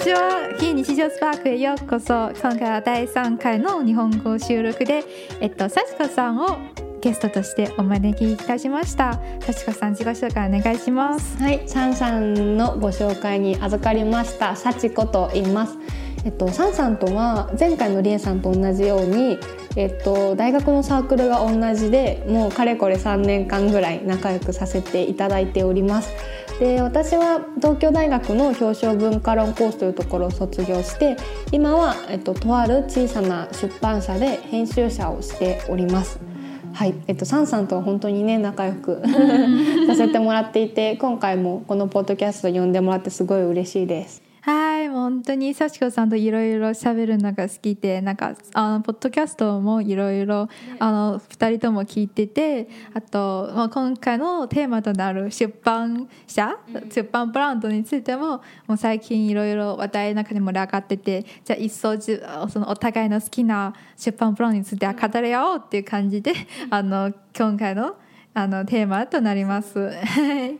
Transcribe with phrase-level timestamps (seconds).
[0.00, 0.48] ちは。
[0.58, 2.30] 非日常スパークへようこそ。
[2.40, 5.04] 今回は第3回の日本語収録で
[5.42, 6.56] えっと幸子さんを
[7.02, 9.20] ゲストとしてお招きいたしました。
[9.40, 11.36] 幸子さん自己紹介お願いします。
[11.36, 14.56] はい、サンさんのご紹介に預かりました。
[14.56, 15.76] 幸子と言います。
[16.24, 19.38] えっと、サンさんとは前回のリエさんと同じように、
[19.76, 26.10] えっと、大学のサークルが同じでもうかれこれ3年間ぐらい仲良くさせていただいております。
[26.60, 31.16] で私は東京大学の表彰文化論コースというところを卒業して
[31.52, 36.20] 今は、えっと、とある小さな出版社で編集者をしております。
[36.74, 39.02] はい、えっと、サンさんとは本当にね仲良く
[39.88, 44.29] させてもらっていて今回もこのポッドキャスト呼んでもらってすごい嬉しいです。
[44.42, 56.56] はい、もう本当に幸子さんといろいろ喋るのが好きで、なんか、あの、ポッドキャストもいろいろ、あの、二人とも聞いてて、あと、まあ、今回のテーマとなる出版社、
[56.88, 66.32] 出版ブランドについても、もう最近いろいろ話題の中に盛り上がってて、じゃあ一層じそのお互いの好きな出版ブランドについて語り合おうっていう感じで、
[66.70, 67.96] あの、今回の
[68.32, 69.78] あのテーマとなります。
[69.78, 70.58] は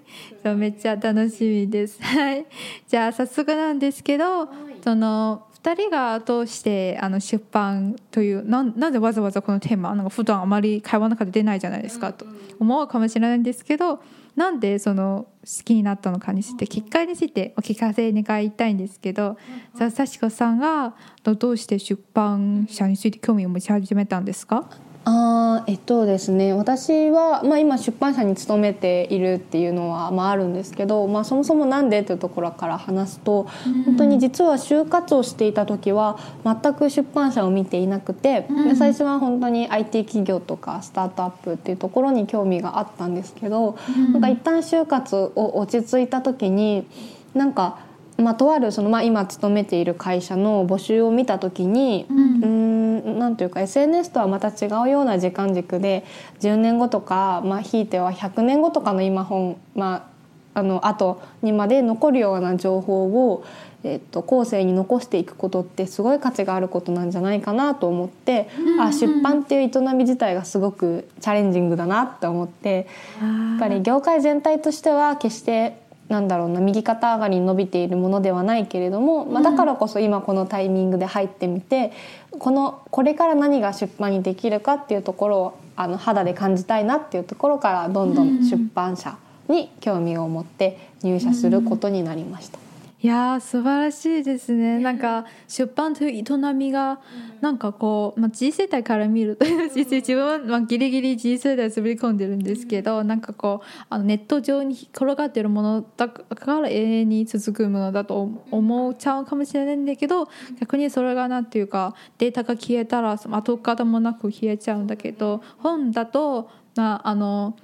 [0.53, 2.03] い、めっちゃ楽しみです。
[2.03, 2.47] はい、
[2.89, 4.49] じゃあ早速なんですけど、
[4.83, 12.25] その2人がどうしてあの出版というななんでわざわざこのテーマなんか普段あまり会話の中で出ないじゃないですかと
[12.59, 14.03] 思うかもしれないんですけど
[14.37, 19.37] なんでその好きになったのかについてきっかけについてお聞かせ願いたいんですけど
[19.75, 24.67] 幸子さんがどうして出版社について興味を持ち始めたんですか？
[25.05, 46.87] あえっとですね私は、まあ、今出版社に勤めているっていうのは、まあ、あるんですけど、まあ、そもそもなんでというところから話すと、うん、本当に実は就活をしていた時は全く出版社を見ていなくて、うん、最初は本当に IT 企業とかスタートアップっていうところに興味があったんですけど、うん、なんか一旦就活を落ち着いた時に
[47.35, 47.90] なんか。
[48.21, 56.05] まあ、とあるその、まあ、今勤めている会社の募集を見た時に、うん、うんなんというか SNS とはまた違うような時間軸で
[56.41, 60.09] 10年後とか、まあ、ひいては100年後とかの今本、ま
[60.55, 63.45] あ、あの後にまで残るような情報を、
[63.85, 72.89] えっと、後世に残していくことってすごい価値があることなんじゃないかなと思って、うんうん、あ出版っていう営み自体がすごくチャレンジングだなって思って
[73.21, 75.80] やっぱり業界全体としては決して
[76.11, 81.93] なんだろうな右肩上がりに伸びているものではないけれども、まあ、だからこそ今このタイミングで入ってみて
[82.33, 89.17] このこれから何が出版にできるかっていうところをあの肌で感じたいなっていうところからどんどん出版社
[89.49, 92.59] に興味を持って入社することになりました。
[93.03, 94.79] いや素晴らしいですね。
[94.79, 97.01] なんか出版という営みが
[97.41, 110.29] なんかこう、まあ、G 世代から見ると 実際自分は、まあ、ギリギリ G 世代滑り込んでるんですけどなんかこうあのネット上に転がってるものだから永遠に続くものだと思っちゃうかもしれないんだけど
[110.59, 117.57] 逆にそれがなんていうかデータが消えたら跡形もなく消えちゃうんだけど本だとまああの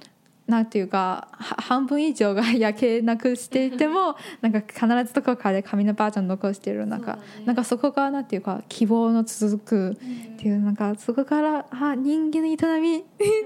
[0.47, 13.03] なんていうか半分以上が焼けなくしていても なんか必ずどこかで紙のバージョン残してるなんかなんかそこがなんていうか希望の続くっていうなんかそこからあ人間の営み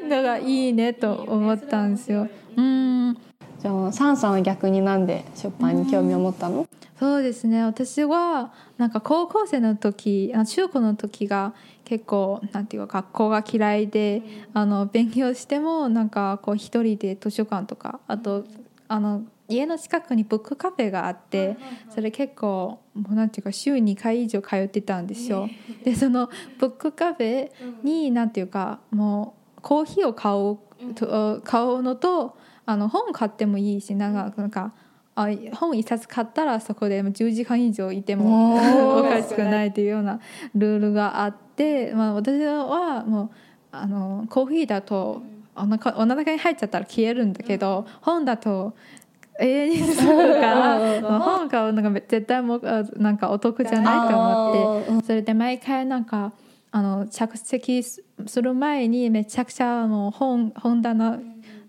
[0.08, 2.28] のがいいねと思ったんですよ。
[2.56, 3.18] うん。
[3.62, 6.68] じゃあサンさんは逆になんで出版に興味を持ったの、
[7.00, 7.64] そうですね。
[7.64, 8.52] 私は
[8.82, 11.54] なんか高校生の時中高の時が
[11.86, 14.24] 結構なんていうか学校が嫌いで、
[14.56, 18.44] あの勉強してもなんかこう一人で図書館とかあと
[18.88, 21.58] あの家の近くにブックカフェがあって
[21.94, 25.48] それ結構もうなんていうか週2回以上通ってたんですよ。
[25.84, 27.52] でそのブックカフェ
[27.84, 34.74] になんていうかもうコーヒーを買う買うのとあの本買ってもいいしなんかなんか
[35.16, 40.20] あ本一冊買ったらそこで10時間以上いてもおかしくないというような
[40.56, 41.52] ルールがあって。
[41.62, 43.30] で、まあ、私はもう
[43.72, 45.22] あのコーヒーだと
[45.56, 48.74] お腹お腹に入っちゃったら消えるんだけど、本だと
[49.40, 52.60] 永遠にするから本買うのが絶対も
[52.98, 56.34] なんかお得じゃないと思ってそれで毎回なんか
[56.72, 58.02] あの着席す
[58.42, 61.20] る前にめちゃくちゃあの本本棚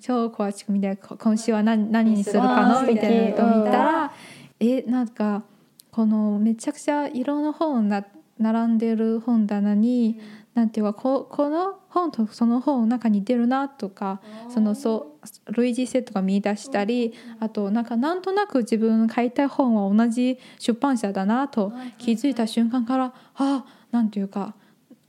[0.03, 4.13] 超詳しく見て今週は何何にするかのみたいなのを見たら
[4.59, 5.45] えなんか
[5.93, 8.05] このめちゃくちゃ色の本な
[8.39, 10.19] 並んでる本棚に
[10.55, 14.21] なんていうかここの本とその本の中に出るなとか
[14.53, 15.17] そのそ
[15.47, 24.55] う類似性とか見出したりあとなんかなんとなく自分の買いたい本は同じ出版社だなと気づいた瞬間からあなんていうか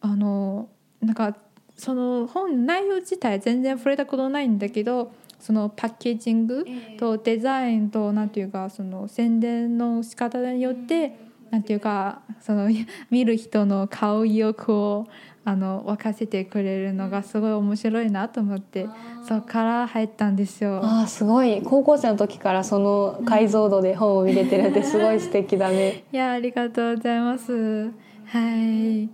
[0.01, 0.69] あの
[1.01, 1.36] なんか
[1.83, 6.65] その本内容自体全然触れたことないんだけどそのパッケージング
[6.97, 11.18] とデザインとなんていうかその宣伝の仕方によって
[11.51, 12.69] なんていうかその
[13.12, 15.07] 見る人の顔意欲を
[15.44, 18.88] あの沸かせてくれるのがすごい面白いなと思って
[19.27, 20.79] そこから入ったんですよ。
[20.81, 26.06] あーすごい高校生の時からその解像度で本を見れてるってすごい素敵だね。
[26.13, 27.91] いやありがとうございます。
[28.24, 29.09] はい。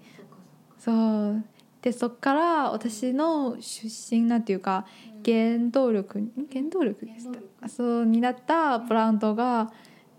[0.78, 1.44] そう。
[1.82, 4.86] でそこから私の出身なんていうか
[5.26, 7.26] 原動力ん原動力でし
[7.62, 7.70] た。
[7.70, 9.72] そうになったブランドが。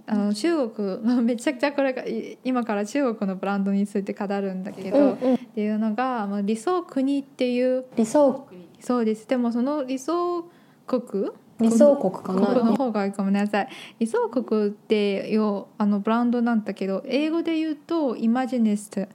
[0.07, 5.35] あの中国 めちゃくちゃこれがい今から中国のブランドについて語るんだけど、うんうん。
[5.35, 8.49] っていうのがまあ理想国っていう理想
[8.81, 9.29] そうです。
[9.29, 10.47] でもその理想
[10.87, 11.31] 国
[11.61, 12.77] 理想国かここのな。
[12.77, 13.69] 方がいいかもなさい。
[14.01, 19.07] 理想国ってよあのブランドなんだけど英語で言うとイマジネスト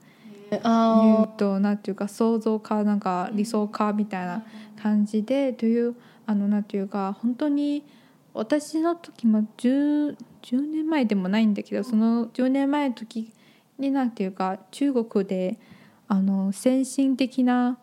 [0.50, 4.44] 言うとなんていうか想像かなんか理想かみたいな
[4.80, 5.96] 感じでという
[6.26, 7.84] あのなんていうか本当に
[8.34, 13.32] 私の時も 10, 10年前でもないんだけどその10年前の時
[13.78, 15.58] になんていうか中国で
[16.08, 17.78] あの先進的な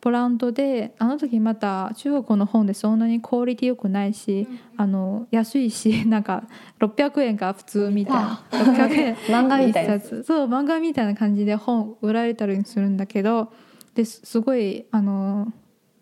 [0.00, 6.44] ブランドであの時また中国の本でそんなにクオリティ良くないし、あの安いし なんか
[6.78, 8.42] 600円が普通みたいな。
[8.50, 9.14] 600円。
[9.28, 9.96] 漫画みたいな。
[9.96, 10.22] 一冊。
[10.22, 13.52] そう漫画みたいな感じで本売られたりするんだけど
[13.94, 15.52] ですすごいあの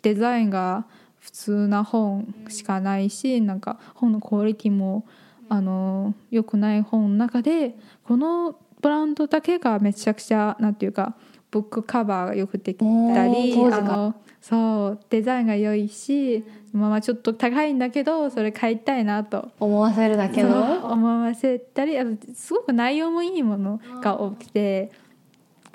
[0.03, 0.87] デザインが
[1.19, 5.05] 普通な本しかないしなんか本のクオリティも
[5.49, 11.17] あの良くない本の中でこのブランドだけがめちゃくちゃなんていうか
[11.51, 19.51] ブックカバーがよくできたりあのそうデザインが良いしまあまあちょっと高いんだけどそれ買いたいなと。
[19.59, 20.93] 思わせるだけの？
[20.93, 24.91] 思わせたりあとすごく内容もいいものが多くて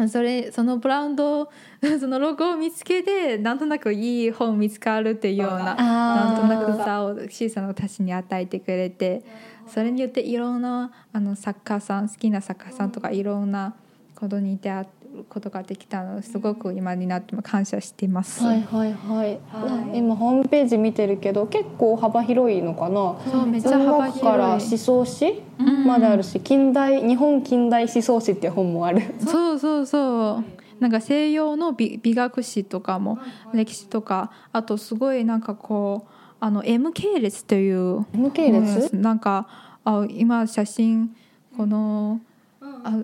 [0.08, 1.50] それそのブランド
[2.00, 9.24] そのロゴを見つけてなんとなくいい本見つかるっていうようななんとなくさを小さな私に与えてくれて
[9.68, 13.76] それによっていろんなあの作家さん好きな作家さんとかいろんな
[14.16, 14.88] ことに出会う
[15.30, 18.44] ことができたのですごく今になっても感謝しています。
[18.44, 19.98] はいはいはい、はい。
[19.98, 23.16] 今ホームページ見てるけど結構幅広いのかな？
[23.32, 29.02] そうめっちゃ幅文学から思広い想史うんまであるし、近代日本近代思想史っていう本もある。
[29.20, 30.44] そうそうそう。
[30.80, 33.20] なんか西洋の美美学史とかも
[33.54, 38.94] 歴史とかあとすごいなんかこうあの M 系列という M 系列？
[38.96, 39.48] なんか
[39.86, 41.16] あ今写真
[41.56, 42.33] このあ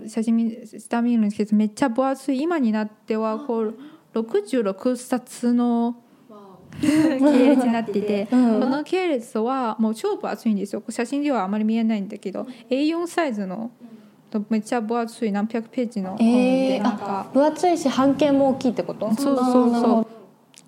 [0.08, 3.76] 写真見下見るんですけどめっちゃ分厚い今になってはこう
[4.14, 5.96] 66冊の
[6.80, 6.88] 系
[7.48, 8.60] 列になっていて、 うん。
[8.60, 10.84] この系列はもう超分厚いんですよ。
[10.90, 13.72] 写真ではあまり見えないんだけど A4 サイズの
[14.50, 17.28] めっちゃ分厚い何百ページの本で、えーなんか。
[17.34, 19.12] 分厚いし半径も大きいってこと？
[19.16, 20.08] そうあそうそう。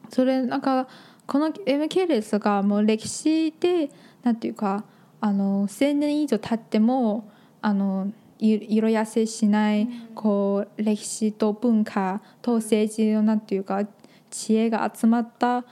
[0.09, 0.87] それなんか
[1.27, 3.89] この M 系列がもう歴史で
[4.23, 4.83] なんていうか
[5.21, 7.29] あの1,000年以上経っても
[7.61, 13.85] あのい色痩せしない、こう歴史と文化と政治のなんていうか
[14.29, 15.63] 知恵が集まった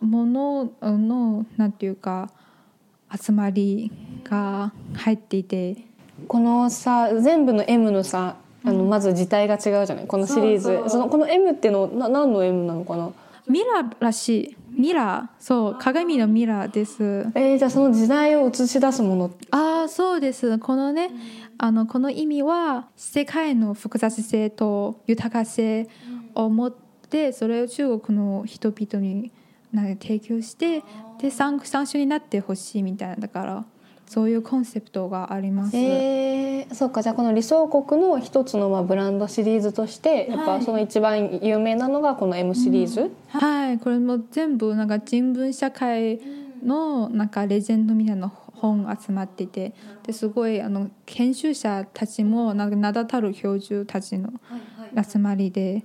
[0.00, 2.30] もののなんていうか
[3.14, 3.92] 集まり
[4.24, 5.76] が入っていて。
[6.28, 10.06] このさ全部の M のさあのまず字体が違うじゃない？
[10.06, 10.64] このシリーズ。
[10.64, 13.10] そうそうのこの M っていうのな何の M なのかな？
[13.48, 14.56] ミラーらしい。
[14.70, 15.42] ミラー。
[15.42, 17.26] そう鏡のミラーです。
[17.34, 19.30] えー、じゃあその時代を映し出すもの。
[19.50, 20.58] ああそうです。
[20.60, 21.10] このね、
[21.58, 25.88] あのこの意味は世界の複雑性と豊か性
[26.34, 26.74] を持っ
[27.10, 29.32] てそれを中国の人々に
[29.72, 30.82] なんか提供して
[31.20, 33.64] で参参照になってほしいみたいなだから
[34.06, 35.76] そういうコンセプトがあります。
[35.76, 43.78] えー、そうかじゃあこの理想国の一つのまあブランドシリーズとしてやっぱその一番有名なのがこの M シリーズ、はい。
[43.78, 46.20] これも全部なんか人文社会
[46.62, 48.28] のなんかレジェンドみたいな
[48.64, 49.74] 本集まっていて
[50.06, 54.32] ですごいあの研修者たちもなんか名だたる教授たちの
[54.96, 55.84] 集まりで、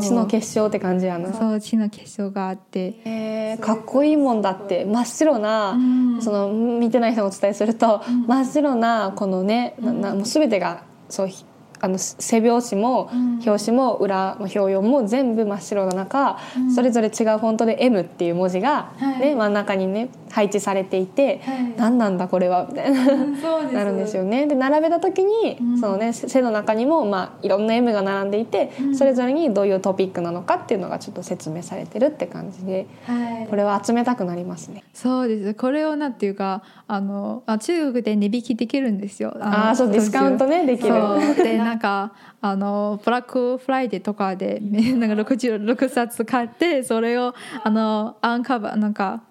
[0.00, 2.94] 地の結晶って感じやな、そう地の結晶があって。
[3.04, 4.84] えー、かっこいいもんだって。
[4.84, 6.22] 真っ白な、ん。
[6.22, 11.44] その見てない人にお伝えすると、真っ白なこのね、ななもう全てがそうひ
[11.80, 13.10] あの背表紙も
[13.46, 16.38] 表紙も裏の表4も全部真っ白な中、
[16.74, 21.40] それぞれ違うフォントで「M」っていう文字が、ね真ん中にね配置されていて
[21.76, 23.04] 「何なんだこれは」みたいな。
[23.40, 24.46] そうなるんですよね。
[24.46, 33.46] で並べた時に、そのね背の中にもまあいろんな M が並んでいて、それぞれにどういうトピックなのかっていうのがちょっと説明されてるって感じで、はい。
[33.48, 34.82] これは集めたくなりますね。
[34.92, 35.54] そうです。
[35.54, 39.34] これをなんていうかあのあ中国で値引きできるんですよ。
[39.38, 40.94] のああそうディスカウントねできる。
[41.68, 49.22] なんかあのブラックフライデーとかでね なんか66冊買ってそれをあの uncover なんか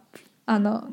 [0.45, 0.87] あの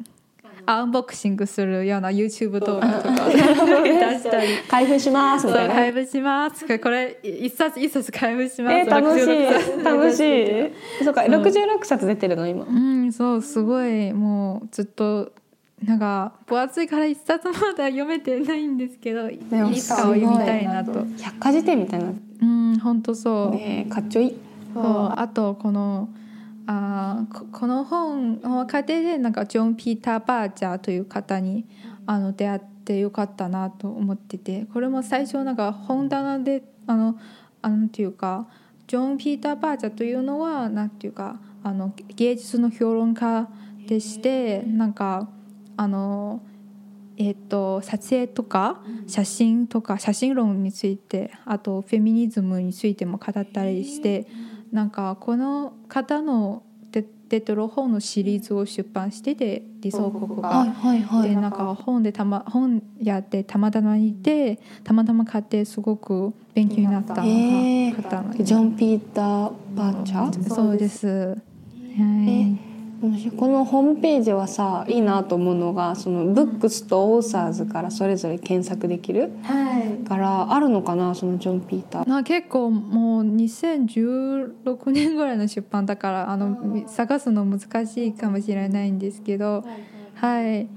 [0.65, 4.47] unboxing するような YouTube 動画とか 出したり。
[4.67, 5.75] 開封しますみたいな。
[5.75, 6.79] 開封します。
[6.79, 9.81] これ一冊一冊開封します、えー、楽し66冊。
[9.81, 11.05] い楽しい。
[11.05, 12.65] そうか六十六冊出てるの今。
[12.65, 14.15] うんそうすごい。
[14.15, 15.33] もうずっと
[15.87, 21.05] なんか分厚いから一冊まだ読めてないんですけどいもつかを読みたいなと。
[21.19, 22.13] 百科事典みたいな。
[22.43, 24.29] うん本当そう、ねかっちょい。
[24.29, 24.35] い
[24.75, 26.09] そうあとこの
[26.67, 31.67] あーここの本を家庭でなんかジョン・ピーター・バーチャーという方に
[32.07, 37.17] あの出会ってよかったなと思っててこれも最初なんか本棚であの
[37.63, 38.49] あのていうか
[38.87, 43.49] ジョン・ピーター・バーチャーというのはなんていうかあの芸術の評論家
[43.87, 45.29] でしてなんか
[45.77, 46.43] あの
[47.17, 54.27] えっと撮影とか写真とか写真論についてあとフェミニズムについても語ったりして
[54.73, 60.73] なんかこの方の出出てる本のシリーズを出版してて理想国はいが。
[60.73, 61.29] はいはい。
[61.31, 67.27] でなんか本でたま本やってたまたまいてたまたま買ってすごく勉強になった方なん
[68.33, 70.55] でジョン・ピーター・バーチャー？
[70.55, 71.07] そうです。
[71.07, 71.39] はい。
[71.97, 72.74] 私
[73.37, 80.05] このホームページはさいいなと思うのがそのブックスとオーサーズからそれぞれ検索できるはい。
[80.05, 82.09] からあるのかなそのジョン・ピーター。
[82.09, 89.65] な結構もう2016年ぐらいの出版だからあの探すの難しいかもしれないんですけど
[90.15, 90.69] はい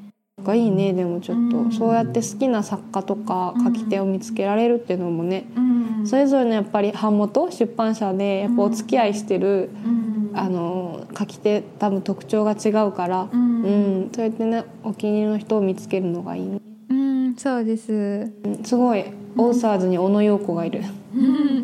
[0.43, 0.71] がいい。
[0.71, 1.71] ねでもちょっと、うん。
[1.71, 5.59] そうやって好きな作家とか書き手を見つけられるっていうのもね、う
[6.03, 6.07] ん。
[6.07, 10.06] それぞれのやっぱり版元出版社でやっぱお付き合いしてる、うん
[10.37, 13.63] あの書き手多分特徴が違うから、うん。
[13.63, 13.69] う
[14.07, 14.11] ん。
[14.13, 18.31] そうやってねお気に入りの人を見つけるのがいいね、うんそうです。
[18.43, 18.63] うん。
[18.63, 20.81] すごいオーサーズに小野陽子がいる、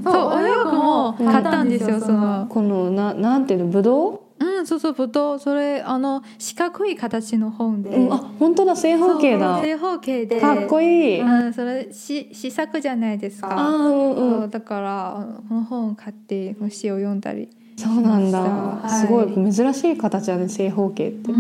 [0.03, 2.47] そうお洋服も買ったんですよその。
[2.49, 7.89] このななんていうのぶどううんそうそうぶどうそれあの四角い形の本で。
[7.89, 8.13] うん。
[8.13, 9.61] あ本当だ正方形だ。
[9.61, 10.41] 正方形で。
[10.41, 13.49] かっこいい、あうんそれし試作じゃないですか。
[13.51, 14.39] あーうんうん。
[14.41, 17.49] そうだからこの本を買って詩を読んだり
[17.83, 18.89] そうなんだ、はい。
[18.89, 21.31] すごい珍しい形だね正方形って、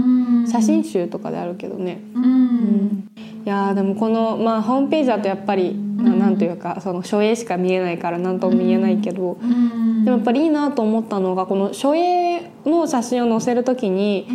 [0.51, 3.09] 写真集とかであるけどね、うん。
[3.45, 9.45] いやーでもこの、まあ、ホームページだとやっぱり、ななんというかその書影しか見えないから何とも言えないけど、で
[10.11, 14.27] もやっぱりいいなと思ったのがこの書影の写真を載せる時に、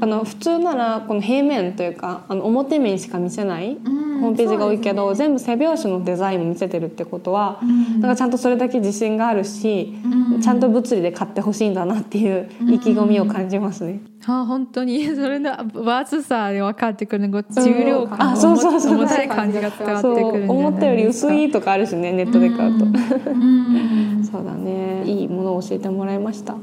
[0.00, 3.76] あの普通ならこの平面というかあの表面しか見せない
[4.20, 7.60] ホームページが多いけど、全部背表紙のデザインも見せてるってことは、
[8.00, 9.94] なんかちゃんとそれだけ自信があるし、
[10.42, 14.00] ちゃんと物理で買ってほしいんだなっていう意気込みを感じますね。
[14.26, 15.06] あ本当に。
[15.14, 18.08] それの分厚さで分かってくるの重量うん。
[18.08, 24.28] 感あそうそうそう重たい感じが伝わってくる思ったより薄いとかあるしねネットで買うと、うん。
[24.30, 25.04] そうだね。
[25.06, 26.56] いいものを教えてもらいました。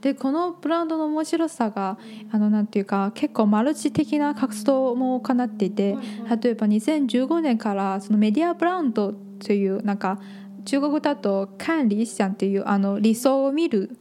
[0.00, 1.98] でこのブランドの面白さが
[2.30, 5.96] あのなんていうか結構マルチ的な活動も行っていて
[6.40, 10.20] 例えば2015年からそのメディアブランドというなんか
[10.64, 13.98] 中国だと管理者っていうあの理想を見る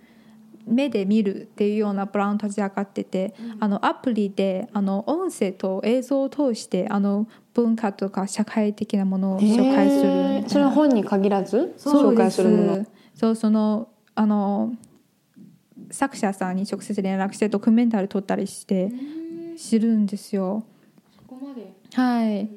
[0.68, 10.04] 目で見るっていうようなブランド立ち上がってて、あのアプリであの音声と映像を通してあの文化とか社会的なものを紹介す
[10.44, 11.74] るそれは本に限らず？
[11.78, 12.44] 紹介す。
[12.44, 14.74] るものそうそのあの
[15.90, 18.92] 作者さんに直接連絡してドキュメンタリー撮ったりして
[19.58, 20.64] 知るんですよ。
[21.94, 22.50] はい。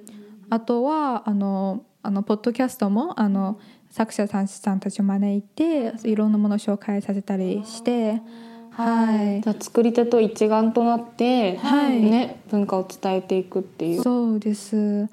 [0.50, 8.22] あとはあのあのポッドキャストもあの作者さんさんたちを招いていろんなものを紹介させたりして、
[8.70, 9.40] はい。
[9.40, 15.08] じゃあ作り手と一丸となって、はいね、文化を伝えていくっていうそうです。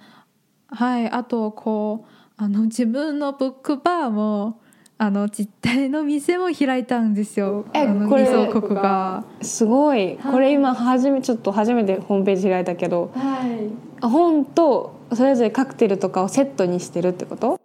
[0.67, 1.09] はい。
[1.09, 4.59] あとこうあの自分のブックバーも
[4.99, 7.65] あの実体の店も開いたんですよ。
[7.73, 9.25] えあのこれ理想国が。
[9.41, 14.05] すごいこれ今初めちょっと初めてホームページ開いたけどはい。
[14.05, 17.59] 本とそれぞれカクテルとかをセットにしてるってこと？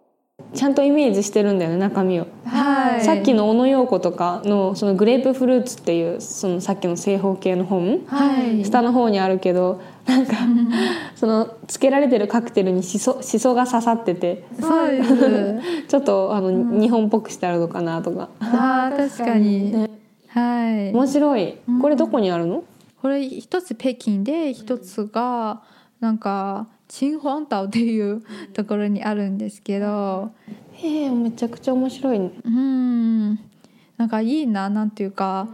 [0.53, 3.03] ちゃんとイメージしてるんだよね中身を、はい。
[3.03, 8.63] さっきの小野陽子とかのそのグレープフルーツっていうそのさっきの正方形の本、はい。
[8.63, 10.33] 下の方にあるけどなんか
[11.15, 15.59] そのつけられてるカクテルにしそしそが刺さっててそうです。
[15.89, 19.73] ちょっとあの、日本っぽくしてあるのかなとかああ確かに。
[20.27, 20.93] はい。
[20.93, 22.63] 面白いこれどこにあるの、
[23.01, 25.61] これ一つ北京で一つが
[25.99, 28.23] なんか陳皇島っていう
[28.53, 30.31] ところにあるんですけど、
[30.73, 32.19] へえめちゃくちゃ面白い。
[32.19, 33.35] ねうん、
[33.97, 35.47] なんかいいななんていうか。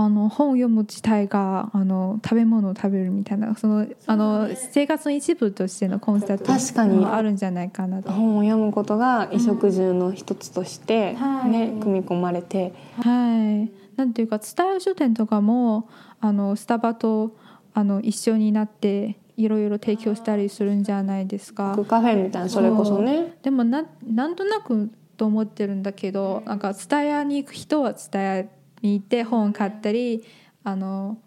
[0.00, 6.98] あの本を読む自体があの食べ物を食べるみたいなそのあの生活の一部としてのコンセプト確かに。
[6.98, 8.12] もあるんじゃないかなと。
[8.12, 11.50] 本を読むことが衣食住の一つとして、はい。
[11.50, 12.72] ね組み込まれて。
[13.02, 15.88] はい、なんていうか伝え書店とかも
[16.20, 17.36] あのスタバと
[17.74, 21.78] あの一緒になっていろいろ提供したりするんじゃないですか。
[21.88, 23.38] カフェみたいなそれこそね。
[23.42, 28.42] でもななんとなくと思ってるんだけどなんか蔦屋に行く人は蔦屋
[28.82, 30.24] に行って本買ったり
[30.64, 31.18] あの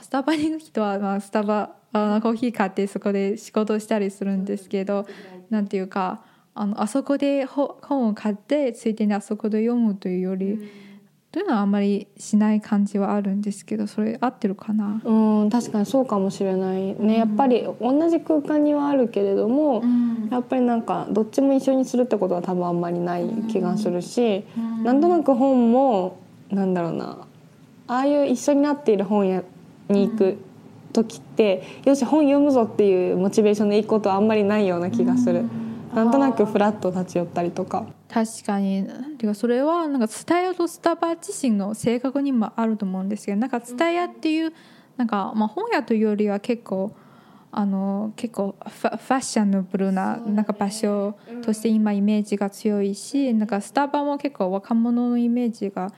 [0.00, 5.06] スタバに行く人はまあスタバあのコーヒー買ってそこで仕事したりするんですけど
[5.50, 6.22] なんていうか
[6.54, 10.58] あのあそこでほ本を買ってついでにあそこで読むというより、
[11.32, 17.18] というのはあんまりしない感じはあるんですけどそれ合ってるかな、うん確かにそうかもしれないね。
[17.18, 19.82] やっぱり同じ空間にはあるけれども、
[20.30, 24.44] やっぱりなんかどっちも一緒にするってことは多分あんまりない気がするし、
[24.84, 26.18] なんとなく本も
[26.50, 27.26] なんだろうな。
[27.86, 29.42] ああいう一緒になっている本屋
[29.88, 30.38] に行く
[30.92, 35.44] 時って、よし本読むぞっていうモチベーションで行くことはあんまりないような気がする、
[35.94, 37.86] なんとなくフラッと立ち寄ったりとか。
[38.12, 38.86] 確かに。
[39.18, 44.52] てかそれはなんかツタヤとスタバ自身の性格にもあると思うんですけどなんかツタヤっていう
[44.96, 46.92] なんか、まあ、本屋というよりは結構
[47.52, 55.92] あの結構ファッショナブルななんか場所として今イメージが強いしなんかスタバも結構若者のイメージが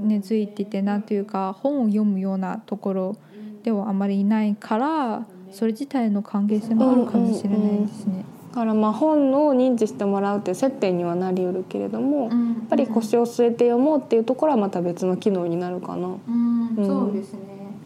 [0.00, 3.16] 根付いててなんていうか本を読むようなところ
[3.64, 8.24] ではあまりいないからそれ自体の関係性もあるかもしれないですね。
[8.52, 12.32] だからまあ本を認知してもらうっていう接点にはなりうるけれども、やっ
[12.68, 16.08] ぱり腰を据えて読もうっていうところはまた別の機能になるかな。
[16.08, 16.68] うん。
[16.76, 16.86] うん。
[16.86, 17.40] そうですね。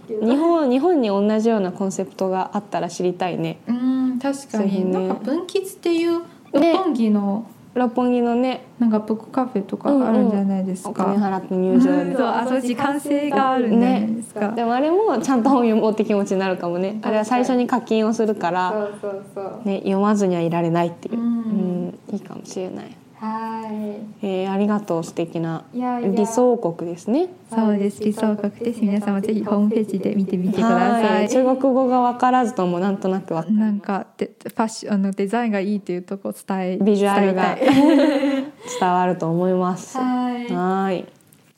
[0.08, 3.58] 日本日本に同じようなコンセプトがあったら知りたいね。
[3.68, 4.18] うん。
[4.18, 4.90] 確かに、ね。
[4.90, 7.46] なんか分岐っていう六本木の
[7.76, 12.16] 六本木のね、なんかブックカフェとかあるんじゃないですおか、金払って入場で。
[12.16, 16.99] そうあそう時間性があるんじゃないですか、でもあれもちゃんと本読もうって気持ちになるかもね。
[17.02, 18.88] あれは最初に課金をするから、
[19.64, 21.18] ね読まずにはいられないっていう。
[21.18, 22.97] ううんん、いいかもしれない。
[23.18, 23.62] は
[24.23, 27.28] えー、ありがとう素敵な理想国ですね。
[27.50, 28.02] そうです。
[28.04, 28.80] 理想国です。
[28.82, 31.26] 皆さんもぜひホームページで見てみてくださはい。
[31.26, 37.56] い中国語が分からずともなんとなくわなんかでファッションあのデザインがいいっていうとこ伝えビジュアルが
[38.80, 39.97] 伝わると思います。
[39.97, 40.47] はい。
[40.52, 41.06] はい。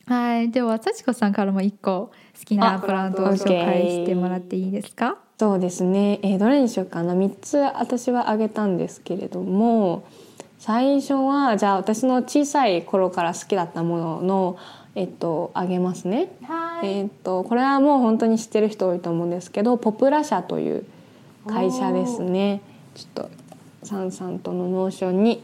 [0.06, 0.50] はい。
[0.50, 5.16] では幸子さんからも一個好きなブランドを紹介してもらっていいですか？
[5.38, 6.20] そうですね。
[6.22, 7.14] えーどれにしようかな。
[7.14, 10.04] 三つ私は挙げたんですけれども、
[10.58, 14.56] 最初はじゃあ私の小さい頃から好きだったものの
[14.94, 16.30] えっと挙げますね。
[16.42, 20.84] はえっとこれはもう本当に知ってる人多いと思うんですけど、ポプラ社という
[21.46, 22.60] 会社ですね。
[22.94, 23.30] ちょっと
[23.84, 25.42] サンさんとの Notion に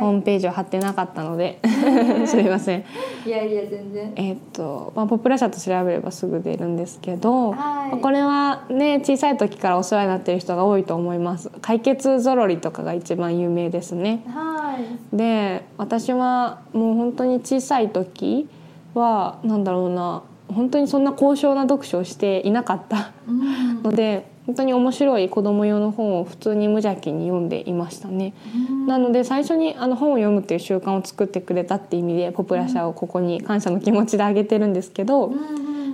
[0.00, 1.60] ホームページを貼ってなかったので、
[2.26, 2.84] すみません。
[3.24, 4.12] いやいや全然。
[4.16, 8.00] えっとまあ、ポプラ社と調べればすぐ出るんですけど、はい。
[8.00, 11.50] これはね小さい時からお世話になってる人が多いと思います。
[11.60, 14.22] かいけつゾロリとかが一番有名ですね。
[14.28, 14.76] は
[15.12, 15.16] い。
[15.16, 18.48] で私はもう本当に小さい時
[18.94, 20.22] はなんだろうな
[20.54, 23.82] 本当にそんな高尚な読書をしていなかったうん。
[23.82, 28.32] ので本当に面白い子供用の本を普通に無邪気に読んでいましたね。
[28.86, 35.36] なので最初にあの本を読むっていう習慣を作ってくれたって意味でポプラ社をここに感謝の気持ちであげてるんですけど、や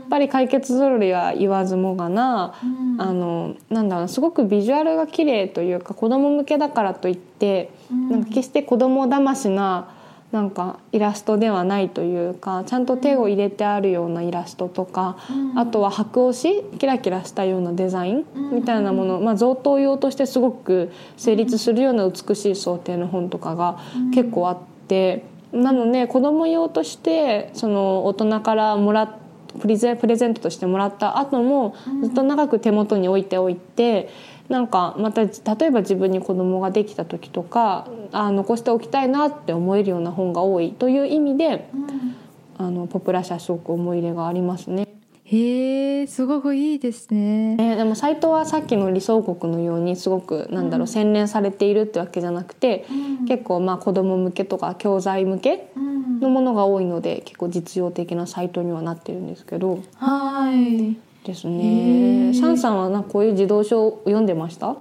[0.04, 2.54] っぱり解決ぞろりは言わずもがな、
[2.98, 9.88] あのなんだろうなすごくビジュアルが綺麗というか子供向けだからといって、なんか決して子供騙しな
[10.32, 15.18] なんかイラストではないというかちゃんと手を入れてあるようなイラストとか、
[15.54, 23.78] あとは白押しキラキラしたようなデザインみたいなもの、まあ、贈答用としてすごく成立するような美しい想定の本とかが
[24.14, 29.18] 結構あって、なので子供用としてその大人からもら
[29.60, 34.08] プレゼントとしてもらった後もずっと長く手元に置いておいて
[34.52, 35.30] なんかまた例
[35.66, 41.70] えば自分に子供ができた時とかあ残しておきたいなって思えるような本が多いという意味で
[42.58, 44.86] あのポプラ社すごく思い入れがありますね。
[45.24, 47.56] へえすごくいいですね。
[47.58, 52.84] えーでもサイトはさっきの理想国のようにすごくなんだろう洗練されているってわけじゃなくて、
[53.26, 56.20] 結構まあ子供向けとか教材向けうん。
[56.20, 59.78] のものが多いので結構実用的なサイトにはなってるんですけど。
[59.96, 62.30] はいですへね。
[62.30, 64.76] ーサンさんはなこういう児童書を読んでました？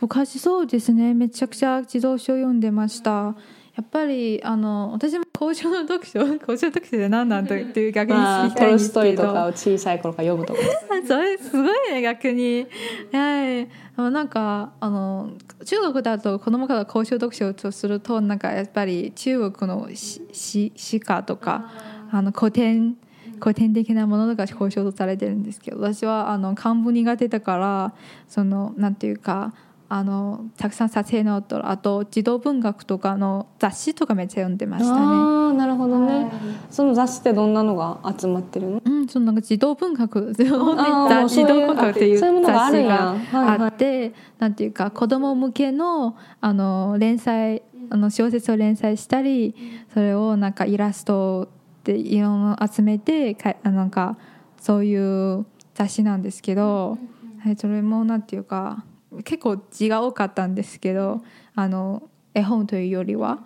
[0.00, 3.36] 昔そうですねめちゃくちゃ児童書読んでました
[3.76, 10.60] やっぱりあの私も高尚の読書 高尚読書って何なんだっていう逆にまあト知りたいんでルストイすけどとかを小さい頃から読むとか。
[11.06, 12.66] それすごいね逆に
[13.12, 15.30] はいなんかあの
[15.64, 21.70] 中国だと子供から高尚読書とするとなんかやっぱり中国の詩詩詩歌とか
[22.10, 22.96] あの古典
[23.42, 27.92] 古典的なものが高尚とされてるんですけど私はあの漢文苦手だから
[28.28, 29.52] そのなんていうか
[29.88, 35.00] あのたくさん撮影のとあと児童文学とかの雑誌とかめっちゃ読んでましたね。
[35.00, 36.32] ああなるほどね、
[36.70, 38.80] その雑誌ってどんなのが集まってるの？
[38.82, 42.40] うん、そのなんか児童文学児童文学っていう雑
[42.72, 49.54] 誌があって、なんていうか子供向けのあの連載あの小説を連載したり、
[49.92, 51.50] それをなんかイラスト
[51.84, 54.16] でいろんなの集めてかあなんか
[54.60, 56.98] そういう雑誌なんですけど、
[57.40, 58.84] はい、それもなんていうか
[59.24, 61.22] 結構字が多かったんですけど
[61.54, 62.02] あの
[62.34, 63.40] 絵本というよりは。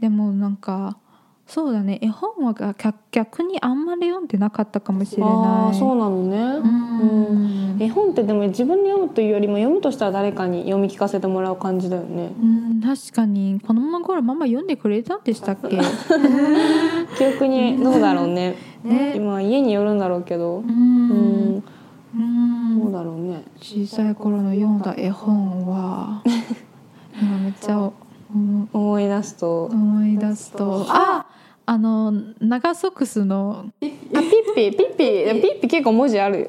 [0.00, 0.96] でもなんか
[1.46, 5.32] そうだね絵本は逆逆にあんまり読んでなかったかもしれない。
[5.32, 12.32] ああそうなのね、うん絵本ってでも自分で読むというよりも読むとしたら誰かに読み聞かせてもらう感じだよね。
[12.40, 15.78] うん確かに子供の頃ママ読んでくれたんでしたっけ？
[17.18, 18.54] 記憶にどうだろうね。
[18.84, 19.14] ね。
[19.16, 20.58] 今家によるんだろうけど。
[20.58, 21.56] ううん。
[21.56, 21.62] ん
[22.14, 22.80] うん。
[22.80, 23.42] どうだろうね。
[23.60, 26.22] 小さい頃の読んだ絵本は。
[27.20, 27.78] 今めっちゃ
[28.34, 29.64] 思思い出すと。
[29.64, 30.84] 思い出すと。
[30.88, 31.26] あ
[31.66, 33.64] あの長ソックスの。
[33.66, 33.92] あピッ
[34.54, 36.48] ピピッピピッピ結構文字あるよ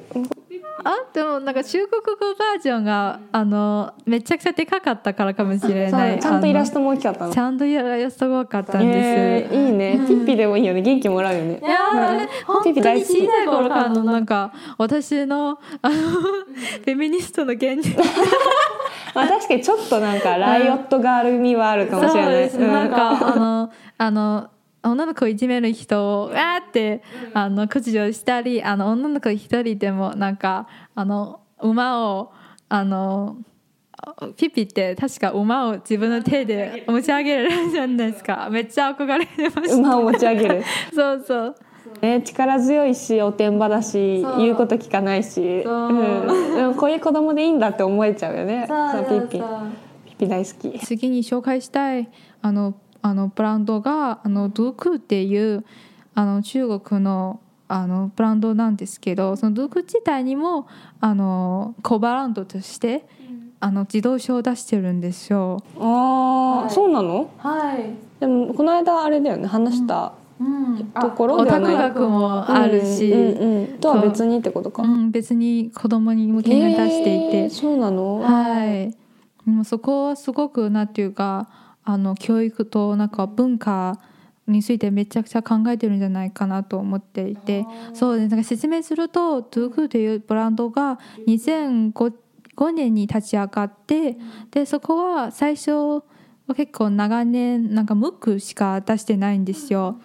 [0.84, 6.20] あでもなんか中国語バージョンがあのめちゃくちゃでかかったからかもしれない。
[6.20, 10.82] ちゃんとイラストトも大きかったのちゃんとイラストが多かったんです、えーいいね、ピッピでもいいよね。
[10.82, 11.60] 元気もらうよね。
[11.60, 13.22] いやー本当ピピに大好き。
[13.22, 17.96] 小さい頃からのなんか私のあのフェミニストの現実
[19.13, 22.50] まあ確かにちょっとなんかライオットガール味はあるかもしれない。
[22.50, 24.48] そうです、なんかあのあの
[24.82, 32.32] 女の子をいじめる人をわーってあの駆除したりあの女の子一人でもなんかあの馬を
[32.70, 33.38] あの
[34.38, 38.48] ピピって確か馬を自分の手で持ち上げるじゃないですか。
[38.50, 39.76] めっちゃ憧れてました。
[39.76, 40.63] 馬を持ち上げる。
[40.94, 41.56] そうそう。
[42.02, 45.89] ね、力強いしおてんばだし言うこと聞かないし、そう。
[45.89, 48.65] うん、でもこういう子供でいいんだって思えちゃうよね。
[48.68, 49.42] そうピッピ。
[50.18, 50.80] ピ大好き。
[50.80, 52.08] 次に紹介したい。
[52.42, 55.66] あのあのブランドがあのドゥクっていう
[56.16, 60.68] あの中国のあのブランドなんですけどそのドゥク自体にも
[61.00, 63.06] あのコバランドとして、
[63.60, 65.62] あの自動車を出してるんですよ。
[65.78, 67.30] ああ、そうなの？
[67.38, 70.14] はい、でもこの間あれだよね話した
[71.00, 73.80] ところではない、ク学もあるし、うんうんうん。
[73.80, 74.88] とは別にってことか、う。
[74.88, 78.90] ん別に子供に向けに出していて、えーそうなの、はい。
[78.90, 78.96] で
[79.46, 81.50] もそこはすごくなんていうか
[81.91, 83.99] あの教育となんか文化
[84.47, 88.30] についてめちゃくちゃ考えてるんじゃないかなと思っていてそうです。
[88.30, 92.13] なんか説明するとトゥークというブランドが2005
[92.56, 94.17] 5年に立ち上がって
[94.52, 96.04] でそこは最初は
[96.56, 99.99] 結構長年なんかムックしか出してないんですよ。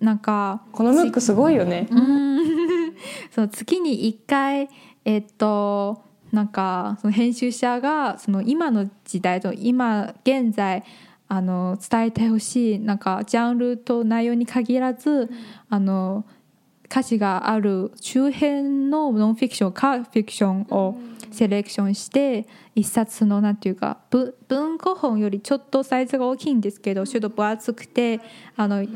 [0.00, 2.38] なんかこのムックすごいよね、うん。
[3.30, 4.70] そう月に1回
[5.04, 10.82] えっとなんかその編集者がその今の時代と今現在
[11.28, 15.30] あの伝えてほしいなんかジャンルと内容に限らず、
[15.68, 16.24] あの
[16.86, 20.96] 歌詞がある周辺のノンフィクションかフィクションを
[21.32, 28.20] セレクションして一冊のなんていうか文文庫本よりちょっとサイズが大きいんですけどちょっと分厚くて
[28.56, 28.86] あの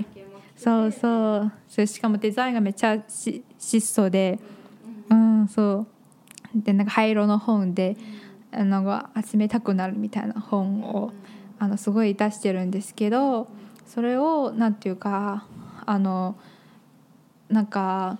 [0.56, 1.52] そうそう。
[1.68, 4.38] それしかもデザインがめっちゃし質素で
[5.08, 5.48] うん。
[5.48, 5.86] そ
[6.54, 6.62] う。
[6.62, 7.96] でなんか灰色の本で
[8.52, 11.12] あの集めたくなるみたいな本を
[11.60, 13.46] あのすごい出してるんですけど
[13.86, 15.44] それをなんていうか
[15.84, 16.34] あの
[17.50, 18.18] なんか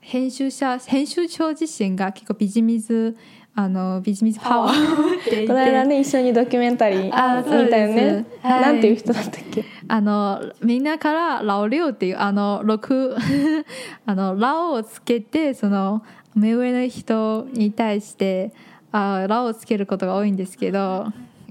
[0.00, 3.16] 編集者編集長自身が結構ビジネス
[3.54, 5.46] あのビジネスパワー。
[5.46, 7.64] この間ね一緒にドキュメンタリーあそうです。
[7.64, 8.62] 見たよね、はい。
[8.62, 9.64] なんていう人だったっけ？
[9.86, 13.16] あのみんなからラオリオっていうあの六
[14.04, 16.02] あのラオをつけてその
[16.34, 18.52] 目上の人に対して
[18.90, 21.06] あラオをつけることが多いんですけど。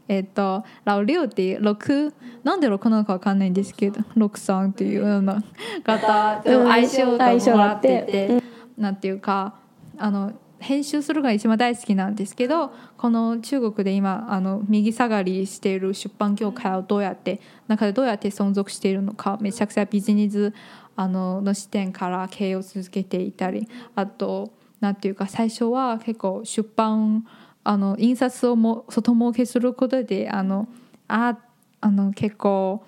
[0.07, 2.13] えっと、ラオリオっていう六
[2.43, 5.43] なんで六なのかわかんないんですけど六さんっていうような
[5.83, 8.43] 方でも相性がもらってて、
[8.77, 9.55] なんていうか
[9.97, 20.53] あの編集するのが一番大好きなんですけどこの中国で今あの右下がりしている出版業界をどうやって中でどうやって存続しているのかめちゃくちゃビジネス
[20.95, 27.25] あのの視点から経営を続けていたりあとなんていうか最初は結構出版
[27.65, 30.67] あの印刷をも外儲けすることであの
[31.07, 31.37] あ
[31.81, 32.83] あの結構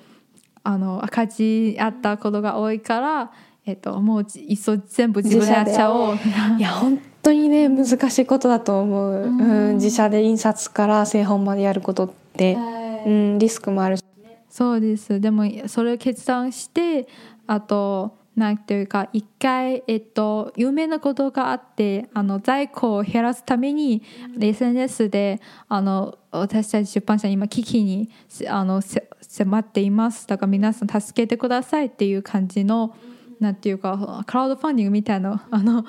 [0.63, 3.31] あの赤字あったことが多いから、
[3.65, 6.15] えっと、もういっそ全部自分でやっちゃおう。
[6.57, 12.57] いや本当にね難しいことだと思う、うん自社で印刷から製本までやることって、
[13.05, 14.03] うん、リスクもあるし。
[14.49, 15.19] そうです。
[15.19, 17.07] でもそれを決断して
[17.47, 24.03] あとなんていうか一回、えっと、有名なことがあってあの在庫を減らすために
[24.39, 28.11] SNS であの私たち出版社今危機に
[28.47, 28.81] あの
[29.21, 32.95] 迫っていますだから皆さん助けてくださいっていう感じの。
[33.39, 35.85] なんていうかクラウドファンディングみたいなあの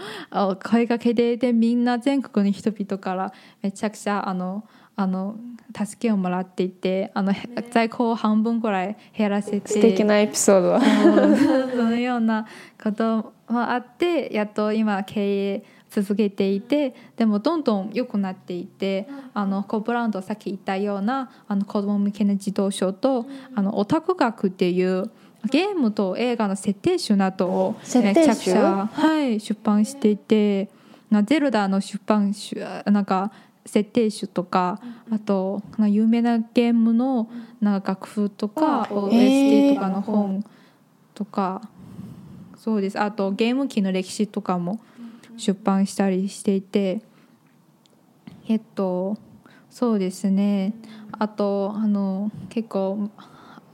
[0.57, 3.33] 声かけででみんな全国の人々から
[3.63, 5.39] めちゃくちゃあのあの
[5.77, 10.81] 助けをもらっていてあの、ね、在庫を半分ぐらい減らせて素敵なエピソードは。
[10.81, 12.47] そのような
[12.83, 25.11] こともあってやっと今経営続けていてでもどんどん良くなっていてあのコブランドさっき言ったようなあの子供向けの児童書とあのオタク学っていう
[25.51, 30.69] ゲームと映画の設定集などをめちゃくちゃ、はい、出版していて
[31.25, 33.33] 「ゼルダ」の出版集なんか
[33.67, 40.45] 設定集とかあと有名なゲームのなんか楽譜とか OST とかの本
[41.15, 41.69] とか
[42.57, 43.01] そうです。
[43.01, 44.81] あとゲーム機の歴史とかも
[45.37, 47.03] 出版したりしていて
[48.49, 49.17] えっと
[49.71, 50.75] そうですね。
[51.13, 53.11] あとあの結構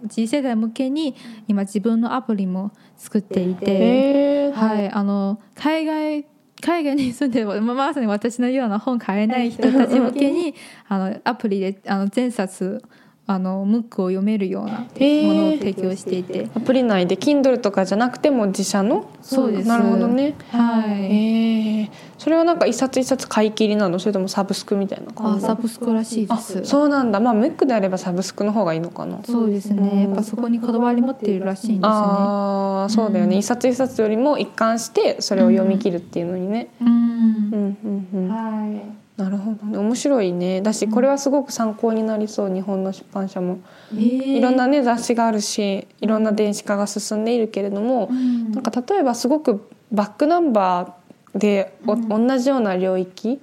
[0.09, 1.15] 次世代向けに
[1.49, 6.27] 今自分のアプリも作っていて、はい、あの海外
[6.65, 10.55] 海外に住んでまさに私のような本買えない人たち向けに
[10.89, 12.83] あのアプリであの全冊
[13.27, 19.11] あのムックを読めるようなものを提供していて、アプリ内で Kindle とかじゃなくても自社の？
[19.23, 19.69] そうです。
[19.69, 20.35] なるほどね。
[20.51, 21.05] はい。
[21.05, 21.91] えー、
[22.25, 23.99] それはなんか一冊一冊買い切りなの？
[23.99, 26.65] それともサブスクみたいなあサブスクらしいです。
[26.65, 27.21] そうなんだ。
[27.21, 29.23] まあムックであればサブスクの方がいいのかな？
[29.25, 30.05] そうですね。
[30.05, 31.87] やっぱそこにこだわり持っているらしいんですね。
[31.87, 36.69] ああそうだよね、うん、一冊一冊よりも一貫してそれを読み切るっていうのにね。
[36.81, 37.79] うん、うん。
[37.85, 38.09] うん。
[38.15, 38.29] うん。
[38.31, 38.75] は
[39.19, 39.21] い。
[39.21, 39.77] なるほどね。
[39.77, 40.63] 面白いね。
[40.63, 42.55] だしこれはすごく参考になりそう。
[42.55, 43.59] 日本の出版社も、
[43.93, 51.04] えー、いろんなね雑誌があるしいろんな電子化が進んでいるけれども、うん、なんか例えばすごくバックナンバー
[51.35, 53.41] でお、うん、同じような領域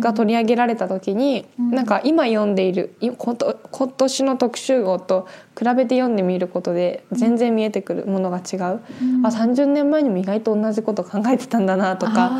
[0.00, 5.28] が取り上げられた時に、うん、なんか今読んでいる今年の特集号と
[5.58, 12.30] 比べて読んでみることで全然見えてくるものが違う、うん、あ30年前にも意外と同じこと考えてたんだなとか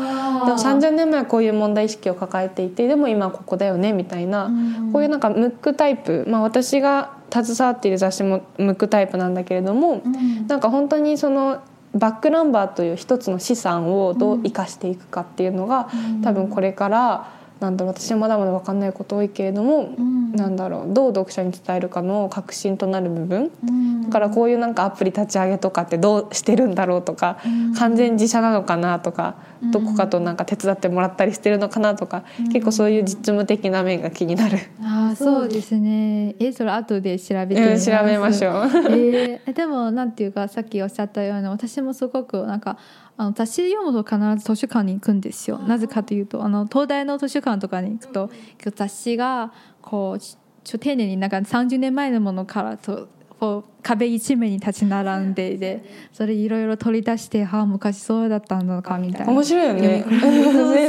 [0.45, 11.61] でも30年前はこういう問題意識を抱えていてでも今ここだよねみたいな、うん、こういうなんかムックタイプ、まあ、私が携わっている雑誌もムックタイプなんだけれども、うん、なんか本当にその
[11.95, 15.89] バックナンバーという一つの資産をどう生かしていくかっていうのが、
[16.23, 29.35] 多分これからなんだろう私はまだまだ分かんないこと多いけれども、うん、なんだろうどう読者に伝えるかの核心となる部分、うん、だからこういうなんかアプリ立ち上げとかってどうしてるんだろうとか、うん、完全自社なのかなとか、
[29.71, 34.59] どこかとなんか手伝ってもらったりしてるのかなとか、結構そういう実務的な面が気になる。
[34.81, 36.35] あそうですね。
[36.39, 38.53] えそれ後で調べて調べましょう、
[38.91, 42.77] えー、でもなんていうかさっきおっしゃったように私もすごくなんか
[43.17, 45.59] あの雑誌読むと必ず図書館に行くんですよ。
[45.59, 48.29] なぜかというとあの東大の図書館とかに行くと
[48.75, 53.07] 雑誌がこうちょ丁寧になんか30年前のものからと
[53.39, 59.31] こう壁一面に立ち並んでいてそれいろいろ取り出してああ昔そうだったのかみたいな。
[59.31, 60.03] 面白いよね。
[60.07, 60.13] 好き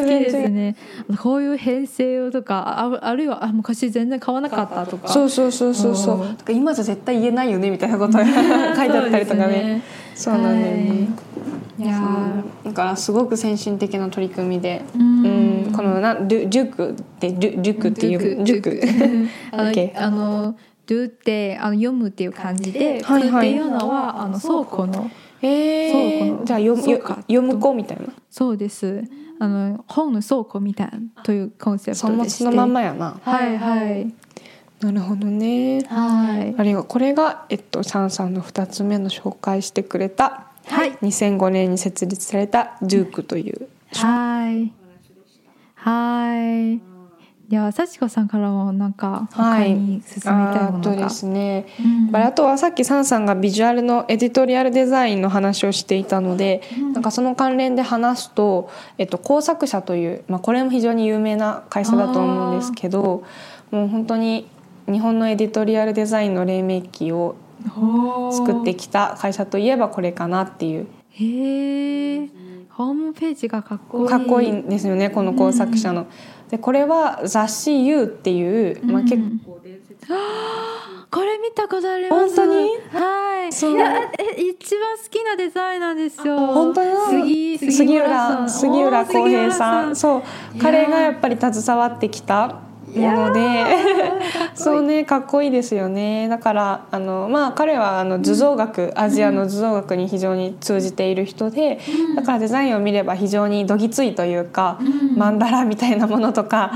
[0.08, 0.76] ですね。
[1.20, 5.08] こういう編成とかああるいはあ昔全然買わなかったとか。
[5.08, 6.52] そうそうそうそうそう。
[6.52, 8.24] 今じゃ絶対言えないよねみたいなことが
[8.74, 9.82] 書いてあったりとか ね。
[10.14, 11.25] そうなんだよね、はい
[11.78, 18.80] いやだからすごく先進的な取り組みで、うん、うんこのなデュデュクってデュデュクっていうデュク。
[19.52, 20.56] あのあの
[20.86, 25.10] ドゥってあの読むっていう感じで、はいはい、っていうのはあの倉庫の。
[25.42, 26.44] えー、倉庫の。
[26.44, 28.04] じゃあ読読む子みたいな。
[28.30, 29.02] そうです。
[29.38, 32.44] あの本の倉庫みたいなというコンセプトでして。
[32.44, 33.18] そのまんまやな。
[33.22, 34.12] はいはい。
[34.80, 35.80] なるほどね。
[35.88, 36.54] はい。
[36.56, 40.92] あれがこれがえっとサンさんの二つ目の紹介してくれたはい。
[40.92, 43.68] 2005年に設立されたデュークという。
[43.92, 44.72] はい。
[45.74, 46.96] はい。
[47.48, 51.66] では幸子さんからもなんか他に進みたいものが、はい、あとですね、
[52.10, 63.22] うん、あとはさっきサンさんがビジュアルのエディトリアルデザインの話をしていたので、うん、なんかその関連で話すと、えっと、工作者という、まあ、これも非常に有名な会社だと思うんですけど
[63.70, 64.48] もう本当に
[64.86, 67.36] 日本のエディトリアルデザインの黎明期を
[68.32, 70.86] 作ってきた会社といえばこれかなっていう。
[71.10, 72.28] へえ
[72.70, 76.02] ホームページがかっこいいかっこいいんですよねこの工作者の。
[76.02, 76.06] うん、
[76.50, 80.18] でこれは雑誌「U」っていう、まあ、結構伝説、うん
[81.08, 82.36] これ見たことあります。
[82.36, 82.68] 本当に？
[82.92, 83.48] はい。
[83.48, 86.36] いやえ一番好きなデザイナーですよ。
[86.36, 89.96] 本当杉杉浦杉浦浩平さん。
[89.96, 90.22] そう
[90.60, 92.60] 彼がやっぱり携わってきた
[92.98, 93.40] もので
[94.54, 96.28] そうねかっこいいですよね。
[96.28, 101.78] だからあのまあ彼はあの図像学、アジアの図像学に非常に通じている人で、
[102.16, 104.78] だからデザインを見れば非常にどぎついというか、
[105.16, 106.72] マンダラみたいなものとか、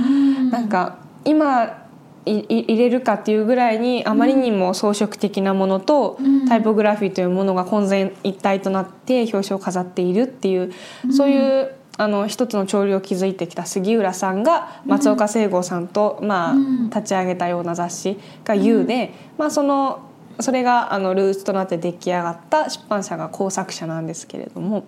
[0.50, 1.80] なんか今
[2.26, 10.72] 入れるかっていうぐらいにあまりにも装飾的なものとタイポグラフィーというものが混然一体となって表紙を飾っているっていう
[11.10, 20.09] そういうあの一つの潮流を築いてきた杉浦さんが松岡聖吾さんと、まあ、立ち上げたような雑誌が「U で」まあ、その
[20.42, 24.86] それがあのルーツとなって出来上がった出版社が工作者なんですけれども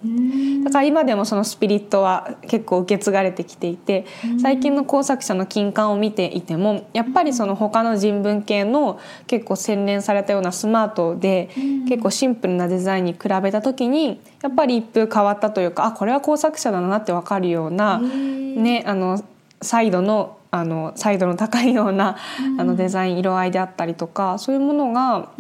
[0.65, 4.07] だから今でもそのスピリットは結構受け継がれてきていて
[4.41, 11.51] 最近の工作者の金刊を見ていてもやっぱりその他の人文系の結構洗練されたようなスマートで
[11.89, 19.23] 結構シンプルなデザインに比べた時にやっぱり一風変わったというかあこれは工作者だなって分かるようなねあの
[19.63, 25.31] サイドのあのサイドの高いような、うん、あのデザイン色合いであったりとかそういうものが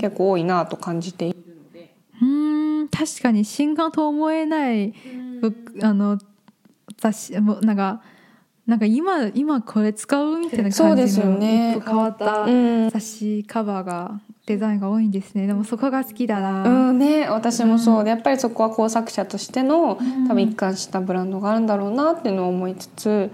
[0.00, 1.94] 結構多いなと感じているので。
[2.20, 2.88] うん。
[2.88, 4.92] 確かに新刊と思えない、
[5.82, 6.18] あの
[6.96, 8.02] 雑誌もなんか
[8.66, 12.44] なんか今今これ使うみたいな感じの、ね、変わった
[12.90, 15.46] 雑誌カバーがデザインが多いんですね。
[15.46, 16.88] でもそこが好きだな。
[16.88, 18.04] うんね私もそう。
[18.04, 23.26] で、やっぱりそこは工作者としての、多分一貫したブランドがあるんだろうなっていうのを思いつつ、や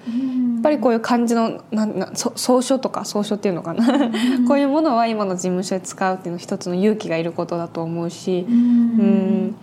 [0.59, 4.11] っぱりこういう感じのなな草書とか草書っていうのかな。
[4.49, 8.45] こういうものは今の事務所で使うっていうの一つの勇気がいることだと思うし。
[8.49, 9.55] うん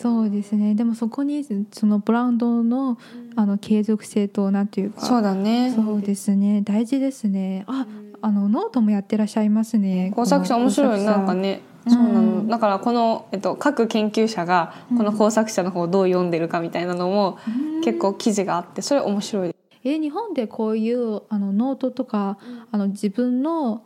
[0.00, 0.74] そうですね。
[0.74, 2.98] でもそこにそのブランドの
[3.36, 5.72] あの継続性となんていうかそうだね。
[5.74, 6.62] そうですね。
[6.62, 7.64] 大事ですね。
[7.66, 7.86] あ
[8.20, 10.12] あのノートもやってらっしゃいますね。
[10.14, 11.62] 工作者面白いなんかね。
[11.86, 17.38] そうなの、だからこの、えっと、各研究者がこの工作者の方をどう読んでるかみたいなのも
[17.82, 19.54] 結構記事があってそれ面白い。
[19.84, 22.38] え日本でこういうあのノートとか
[22.72, 23.82] あの自分の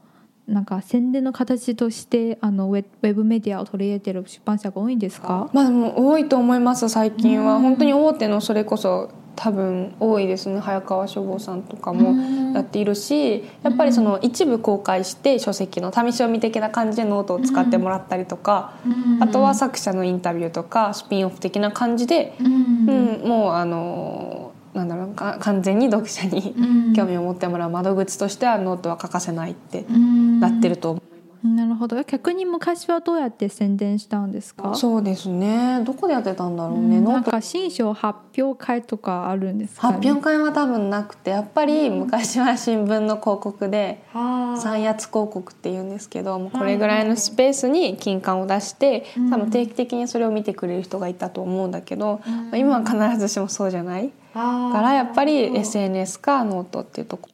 [0.49, 5.49] なんか宣伝の形としてあのウェブメディアを取り入れてる出版社が多いんですか？
[5.53, 10.61] まあでも多いと思います最近は、本当に大手のそれこそ多分多いですね。
[10.61, 18.75] 早川書房さんとかもやっているしやっぱりその一部公開して書籍の試し読み的な感じでノートを使ってもらったりとか
[19.21, 26.55] あとは作者のインタビューとかスピンオフ的な感じで、うん、もうあのなんだろうか完全に読者に
[26.97, 31.03] 興味を持ってもらう窓口としてはノートは欠かせないってなってると思
[31.43, 32.03] なるほど。
[32.05, 34.75] 逆に昔はどうやって宣伝したんですか？
[34.75, 35.83] そうですね。
[35.85, 52.21] どこでやってたんだろうね、うん、なんか新書発表会とかあるんですか、ね、発表会は多分なくてやっぱり昔は新聞の広告で三月広告っていうんですけどもこれぐらいのスペースに金刊を出して多分定期的にそれを見てくれる人がいたと思うんだけど、
[52.53, 57.29] うん、今は必ずしもそうじゃないからやっぱり SNS かノートっていうとこ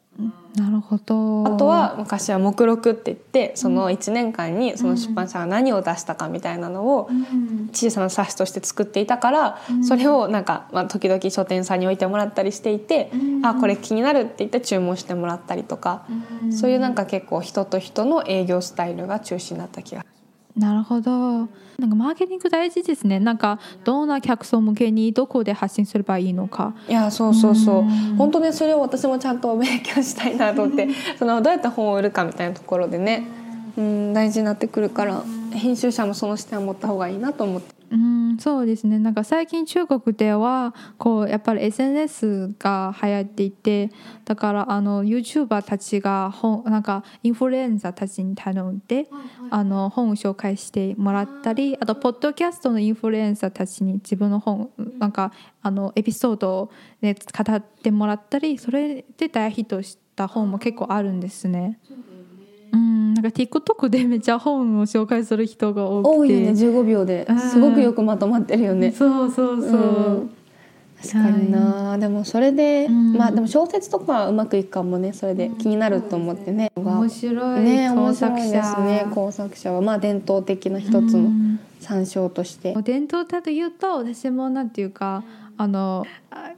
[0.57, 1.47] なるほど。
[1.47, 7.09] あとは昔は目録って言ってその1年間にその出版社が何を出したかみたいなのを
[7.73, 13.13] 小さな冊子として作っていたからそれをなんか、まあ、時々書店さんに置いてもらったりしていて
[13.45, 16.07] あこれ気になるって言って注文してもらったりとか
[16.51, 20.05] そういうなんか結構人と人の営業スタイルが中心になった気が
[20.59, 21.49] なるほど。
[21.79, 23.21] なんかマーケティング大事ですね。
[23.21, 26.75] なんかどんな客層向けにどこで発信すればいいのか。
[26.89, 27.83] いやそうそうそう。
[28.17, 30.89] 本当ねそれを私もちゃんと勉強したいなと思って。
[31.17, 33.27] そのどうやって本を売るかみたいなところでね。
[33.77, 38.99] うん大事になってくるから編集者もその視点を持った方がいいなと思ってうんそうですね。
[38.99, 43.91] なんか最近中国ではこうやっぱり SNS が流行っていて
[44.27, 49.09] だからあの YouTuber たちが本なんかインフルエンザたちに頼んで、
[49.51, 56.71] あの本を紹介してもらったりあとポッドキャストのインフルエンサーたちに自分の本なんかあのエピソードを、
[57.01, 61.79] ね、語ってもらったりそれで大ヒットした本も結構あるんですね。
[62.73, 66.19] うんなんか TikTok でめっちゃ本を紹介する人が多くて。
[66.19, 67.27] 多いよね15秒で。
[67.51, 70.31] すごくよくまとまってるよね、そうそうそう、うん、
[71.01, 75.51] 確かにな、はい、でもそれで、うん、まあでも小説とかはうまくいくかもねそれで。
[75.59, 77.65] 気になると思ってね、面白い。
[77.65, 79.07] ね面白いですね。
[79.13, 79.81] 工作者は。
[79.81, 81.31] まあ伝統的な一つの
[81.81, 85.25] 参照として、伝統だというと私もなんていうか
[85.61, 86.07] あの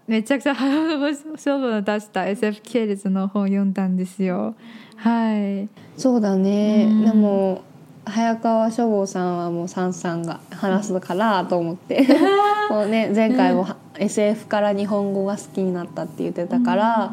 [0.06, 4.54] めちゃくちゃ早勝負の出した SF 系列の本を読んだんですよ。
[4.96, 5.68] はい。
[5.96, 7.62] そうだね、うん、でも
[8.04, 12.06] 早川書房さんはもうさんさんが話すからと思って。
[12.68, 13.66] もうね前回も
[13.98, 17.12] SF から日本語が好きになったって言ってたから、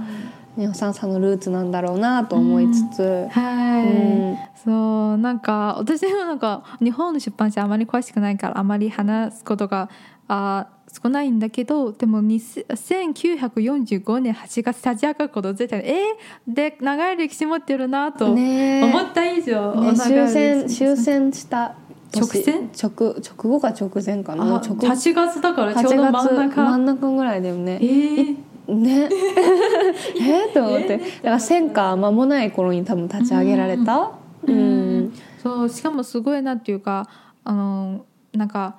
[0.57, 4.72] うん、さんさんのルーツなんだろうなと思いつつ、うん、はい、うん、そ
[5.14, 9.89] うなんか私もなんか日本の出版社あまり詳しくないからあまり話すことが
[10.28, 10.68] あ
[11.04, 21.76] 少ないんだけどでも1945年8月立ち上がること絶対えー、で長い歴史持ってるなと思った以上、ね、終戦終戦した
[22.14, 22.70] 直線？
[22.72, 22.89] 直
[23.20, 24.45] 直後か直前かな。
[24.56, 26.64] 直8月だからちょうど真ん中。
[26.64, 27.80] 真ん中ぐらいだよね。
[27.82, 29.10] えー、ね。
[30.22, 30.98] えー、と思って。
[30.98, 34.12] だから戦火間もない頃に多分立ち上げられた、
[34.45, 34.62] うん、う
[35.02, 37.10] ん、そうしかもすごいなっていうか
[37.43, 38.76] あのなんか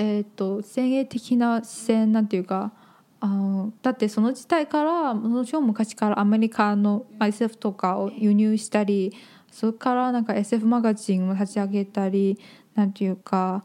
[0.00, 2.72] えーと、前衛的な視線なんていうか
[3.18, 9.12] あのだってその時代からもちろん昔からアメリカの SF とかを輸入したり
[9.50, 12.38] それからなんか SF マガジンを立ち上げたり
[12.76, 13.64] なんていうか、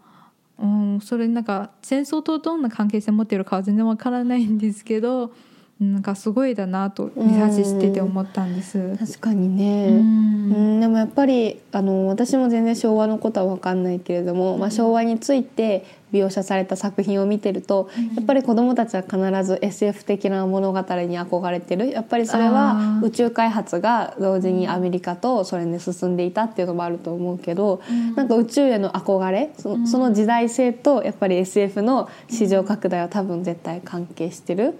[0.57, 5.33] うん、それなんか戦争とどんな関係性を持っているかは全然わからないんですけど
[5.79, 8.95] なんかすごいだなとリサーチしてて思ったんです。
[8.97, 21.89] 確かにね、うん、でもやっぱりあの私も全然昭和のことは分かんないけれども、まあ、昭和について描写された作品を見てると、やっぱり子どもたちは必ず SF 的な物語に憧れてる。
[21.89, 34.77] やっぱりそれは宇宙開発が同時にアメリカとソ連で進んでいたっていうのもあると思うけど、うん、なんか宇宙への憧れそその時代性とやっぱり SF の市場拡大は多分絶対関係してる。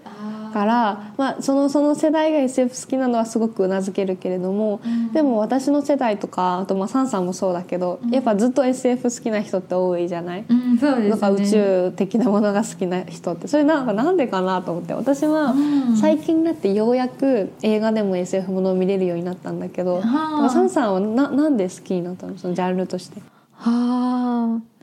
[0.54, 13.48] から、まあ、そのその世代が SF 好きなのはすごくうなずけるけれども、うん、でも私の世代とかあとまあサンさんもそうだけど、うん、やっぱずっと SF 好きな人って多いじゃない、うん、そうです、ね、か宇宙的なものが好きな人って。
[13.48, 14.94] それなんかなんでかなと思って。
[14.94, 15.52] 私は
[16.00, 20.02] 最近になってようやく映画でも SF ものを見れるようになったんだけど、うん、
[20.50, 22.38] サンさんはななんで好きになったの？
[22.38, 23.20] そのジャンルとして。
[23.54, 24.74] はあ。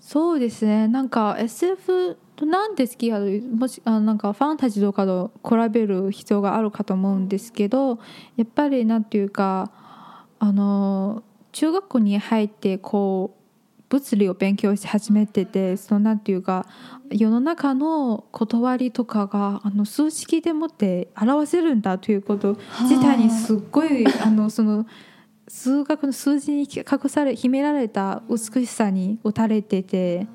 [0.00, 0.88] そうですね。
[0.88, 7.98] なんか SF なんで好きやもしあなんかファンタジーとかと比べる必要があるかと思うんですけど
[8.36, 9.70] やっぱりなんていうか
[10.38, 11.22] あの
[11.52, 13.42] 中学校に入ってこう
[13.88, 16.66] 物理を勉強し始めててそのなんていうか
[17.10, 24.86] 世の中の断りとかがあの数式でもって表せるんだということ自体にすっごいあのその
[25.46, 30.26] 数学の数字に隠され秘められた美しさに打たれてて、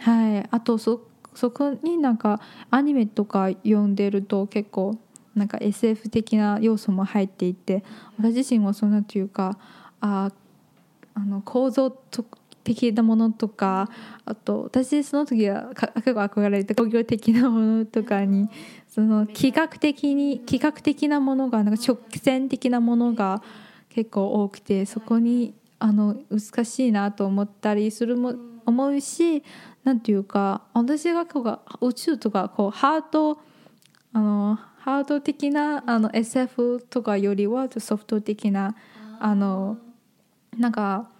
[0.00, 1.00] はい、あとそ
[1.36, 4.98] そこになんかアニメとか読んでると結構
[5.34, 7.84] なんか SF 的な要素も入っていて
[8.18, 9.58] 私自身もそんなというか
[10.00, 10.32] あ
[11.14, 11.90] あの構造
[12.64, 13.90] 的なものとか
[14.24, 18.48] あと私その時は結構憧れて工業的なものとかに
[18.88, 23.42] その企画的に企画的なものがなんか直線的なものが
[23.90, 28.34] 結構多くてそこにあの難しいなと思ったりするも
[28.66, 29.42] 思うし
[29.84, 31.40] なんていうか私がこ
[31.80, 33.38] う宇宙とかこうハード
[34.12, 38.76] あのハード的なあの SF とかよりはソフト的な
[39.18, 39.78] あの
[40.56, 41.10] なんか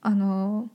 [0.00, 0.68] あの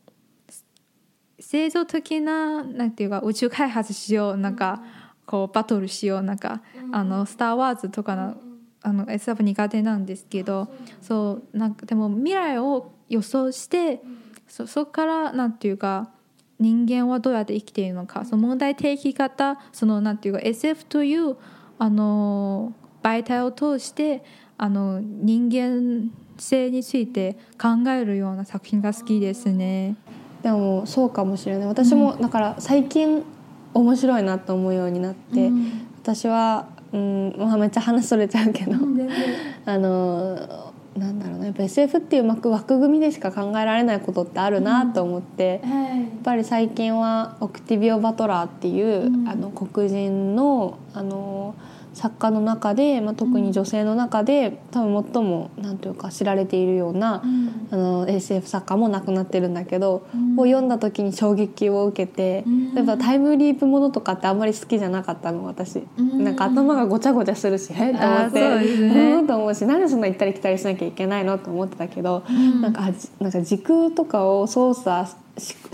[1.39, 4.83] 製造的ななんていうか宇宙開発しようなんか
[5.25, 8.35] こうバトルしようなんかあのスター・ワーズとかの
[8.83, 10.67] あの SF 苦手なんですけど
[11.01, 14.01] そうなんかでも未来を予想して
[14.51, 16.09] そそこからなんていうか
[16.59, 21.37] 人間はどうやって生きているのかその問題提起型そのなんていうか SF という
[21.79, 24.23] あの媒体を通して
[24.57, 29.95] あの人間性について考えるような作品が好きですね。
[30.43, 31.67] でもそうかもしれない。
[31.67, 33.23] 私も、だから最近
[33.73, 38.73] 面白いなと思うようになって、うん、私は、うんまあ、めっちゃ話それちゃうけど、
[39.65, 45.71] あのなんだろうなやっぱ SF っていう枠枠組みでしか考えられないことってあるなと思って、うん。
[45.71, 51.55] やっぱり最近はオクティビオ・バトラーっていう、うん、あの黒人のあの
[51.93, 72.89] 作家の中で、まあ、特に女性の中で、多分最もなんというか知られているような、うん、あの SF 作家も亡くなってるんだけど、うん、を読んだ時に衝撃を受けて、うん、やっぱタイムリープものとかってあんまり好きじゃなかったの私、うん、なんか頭がごちゃごちゃするしえっと思って、ね、うんと思うしなんでそんな行ったり来たりしなきゃいけないのと思ってたけど、うん、なんか
[73.19, 75.09] なんか時空とかを操作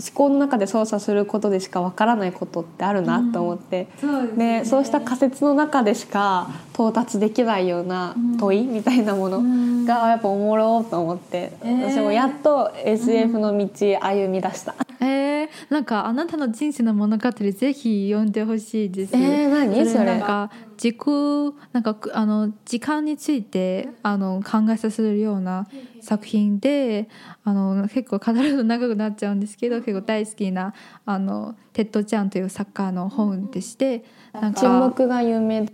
[0.00, 9.42] 思考の中で操作することでしかわからないことってあるなと思って、うん、そうね、そうした仮説の中でしか到達できないような問いみたいなもの
[9.84, 13.68] がやっぱおもろと思って、うん、私もやっと SF の道
[14.00, 14.74] 歩み出した。
[15.00, 19.16] えー、なんかあなたの人生の物語ぜひ読んでほしいです。
[19.16, 19.86] えー、何？
[19.86, 25.66] それなんか時空なんかあの時間についてあの考えさせるような
[26.00, 27.08] 作品で
[27.44, 30.74] あの結構語ると長くなっちゃうんですけど結構大好きな
[31.06, 35.66] あのテッド・チャンという作家の本でしてなんか沈黙が有名。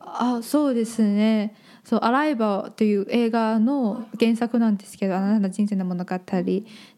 [0.00, 1.56] あそうですね。
[1.82, 6.16] そう「Arrival」という映画の原作なんですけどあなたの人生の物語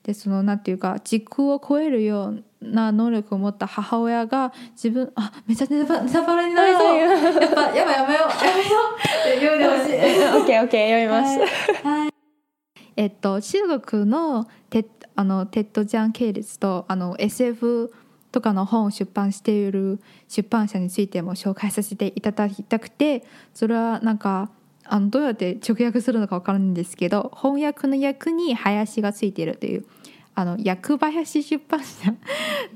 [0.03, 6.99] でそのなんていうか時空を超えるような能力を持った母親が自分あめっちゃネタネタバレになりそう。
[6.99, 9.95] やっぱやばいやめようやめようって言うでほしい。
[10.37, 11.39] オッケーオッケー読みます。
[11.87, 12.01] はい。
[12.01, 12.08] はい
[12.99, 17.95] えっと中国のテッあのテッド・チャン系列とあの SF
[18.33, 23.25] とかの本を出版している出版社についても紹介させていただきたくて
[23.55, 24.51] それはなんか
[24.85, 29.85] あのどうやって直訳するのかわからないんですけど翻訳の訳に林がついているという
[30.35, 32.15] あの訳林出版社 っ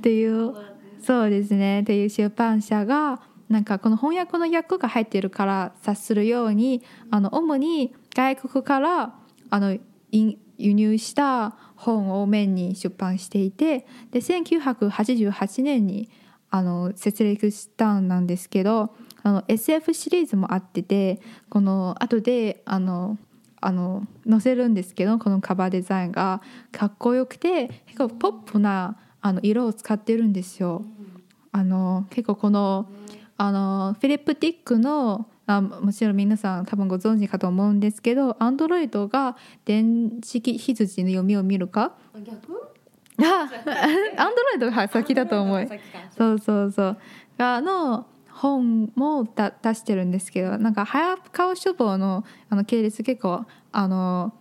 [0.01, 0.55] ていう
[1.01, 1.81] そうですね。
[1.81, 9.15] っていう出版社がなんかこの翻訳の訳が入っているから察するようにあの主に外国から
[9.51, 9.77] あの
[10.13, 16.09] 輸入した本を面に出版していてで1988年に
[16.51, 23.19] あの設立したんなんですけどあの SF シリーズもあっててこの後であの
[23.61, 26.43] あの載せるんですけどこのカバーデザインが
[26.73, 30.85] かっこよくて結構ポップなあの色を使ってるんですよ。
[31.53, 32.91] あの結構この
[33.37, 41.93] あのフィリップ・ディックのあもちろん皆さん多分ご存知かと思うんですけどアンドロイドが電子羊の読みを見るか？
[42.25, 42.71] 逆？
[43.19, 43.49] あ
[44.23, 45.69] アンドロイドが先だと思う。
[46.17, 46.99] そうそうそう
[47.39, 54.33] あの本もだ出してるんですけどなんか早川書房のあの系列結構あの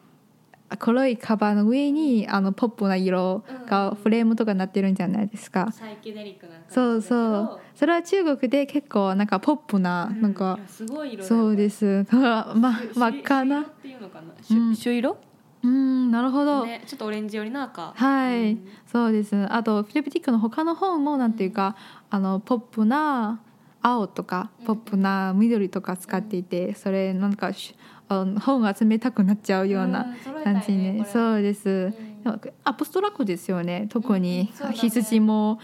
[0.77, 7.59] 黒いカバーの上にあのポップな色がフレームとかになってるんじゃないですか、サイケデリックなそうそう。
[7.75, 12.05] それは中国で結構なんかポップななんか、すごい色そうです。
[12.11, 12.55] ま
[12.95, 13.61] 真っ赤な。
[13.61, 14.75] っていうのかなうん。
[14.75, 15.17] 朱色？
[15.63, 17.93] うんなるほど、ねちょっとオレンジ寄りな赤。
[17.95, 18.57] はい、
[18.87, 19.35] そうです。
[19.53, 21.75] あとフィリプティックの他の本もなんていうか、
[22.09, 23.39] あのポップな
[23.81, 27.75] 青とかポップな緑とか使っていて、それなんかし
[28.11, 30.05] あの本が集めたくなっちゃうような
[30.43, 31.93] 感じね,、そうです、
[32.23, 33.87] でもアブストラクトですよね。
[33.89, 34.51] 特に。
[34.75, 35.59] 羊も。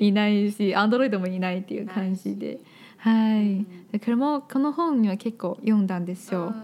[0.00, 0.12] い。
[0.12, 2.60] ないしアンドロイドもいないっていう感じで。
[2.96, 6.54] はい、でこれもこの本には結構読んだんですよ、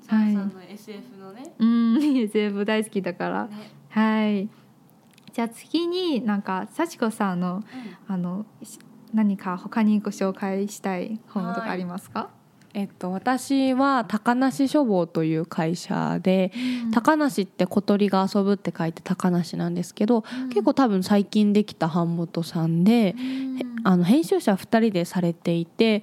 [0.00, 1.52] サンさんの SF のね。
[1.58, 2.02] うん。
[2.16, 3.44] SF 大好きだから。
[3.46, 3.50] ね。
[3.90, 4.48] はい。
[5.32, 7.62] じゃあ次になんか幸子さんの
[8.08, 8.78] あのし
[9.12, 12.30] 何か他にご紹介したい本とかありますか？
[12.74, 16.52] えっと、私は高梨書房という会社で、
[16.92, 23.14] 高梨って小鳥が遊ぶって書いて高梨なんですけど、結構多分最近できた版元さんで、へ
[23.84, 26.02] あの編集者2人でされていて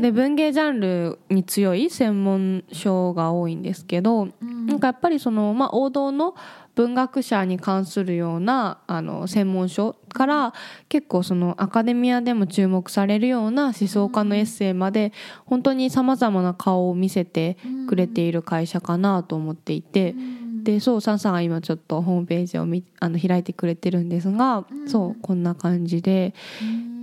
[0.00, 6.34] でで文芸ジャンルに強い専門書が多いんですけど、なんかやっぱりその、まあ、王道の
[6.74, 10.54] 文学者に関するようなあの専門書から
[10.88, 15.12] 結構そのアカデミアでも注目されるような思想家のエッセイまで
[15.46, 17.56] 本当にさまざまな顔を見せて
[17.88, 20.14] くれている会社かなと思っていて。
[20.62, 24.88] でそうサンさんが今ちょっとホームページをみあの開いてくれてるんですが、うん。
[24.88, 26.34] そうこんな感じで。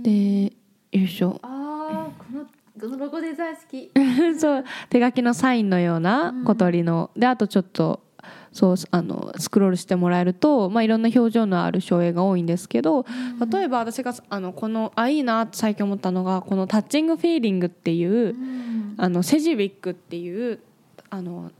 [0.02, 0.52] で
[0.92, 1.40] よいしょ
[2.88, 3.90] のこのロゴデザイン好き。
[4.38, 8.00] そう手書きのサインのような小鳥の、であとちょっと
[8.52, 13.04] そうあのスクロールしてもらえると、まあ、いろんな表情のある照英が多いんですけど
[13.50, 18.36] 例えば私があのこのあいいなって最近思ったのがこの「タッチングフィーリング」っていう、
[18.96, 20.60] あのセジウィックっていう
[21.10, 21.50] あの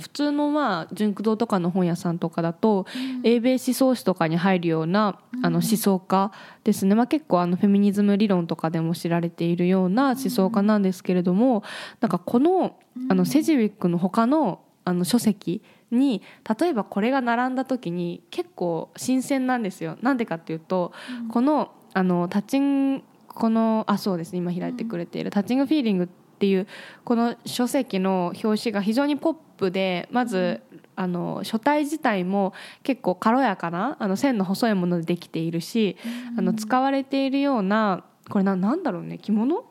[0.00, 2.86] 普通のまあ純駆動とかの本屋さんとかだと、
[3.22, 6.32] 英米思想史とかに入るようなあの思想家
[6.64, 11.62] ですね、まあ、結構あのフェミニズム理論とかでも知られているような思想家なんですけれども、
[12.00, 12.76] なんかこの
[13.08, 16.22] あのセジウィックの他のあの書籍に
[16.60, 19.98] 例えばこれが並んだ時に結構新鮮なんですよ。
[20.02, 20.92] なんでかっていうと、
[21.30, 24.38] このあのタッチンこのあそうですね。
[24.38, 26.08] 今開いてくれている「タッチングフィーリング」っ
[26.40, 26.66] ていう
[27.04, 30.62] この書籍の表紙が非常にポップでまず、
[30.96, 35.96] あの書体自体も結構軽やかなあの線の細いものでできているし、
[36.36, 39.64] あの使われているようなこれななんだろうね着物？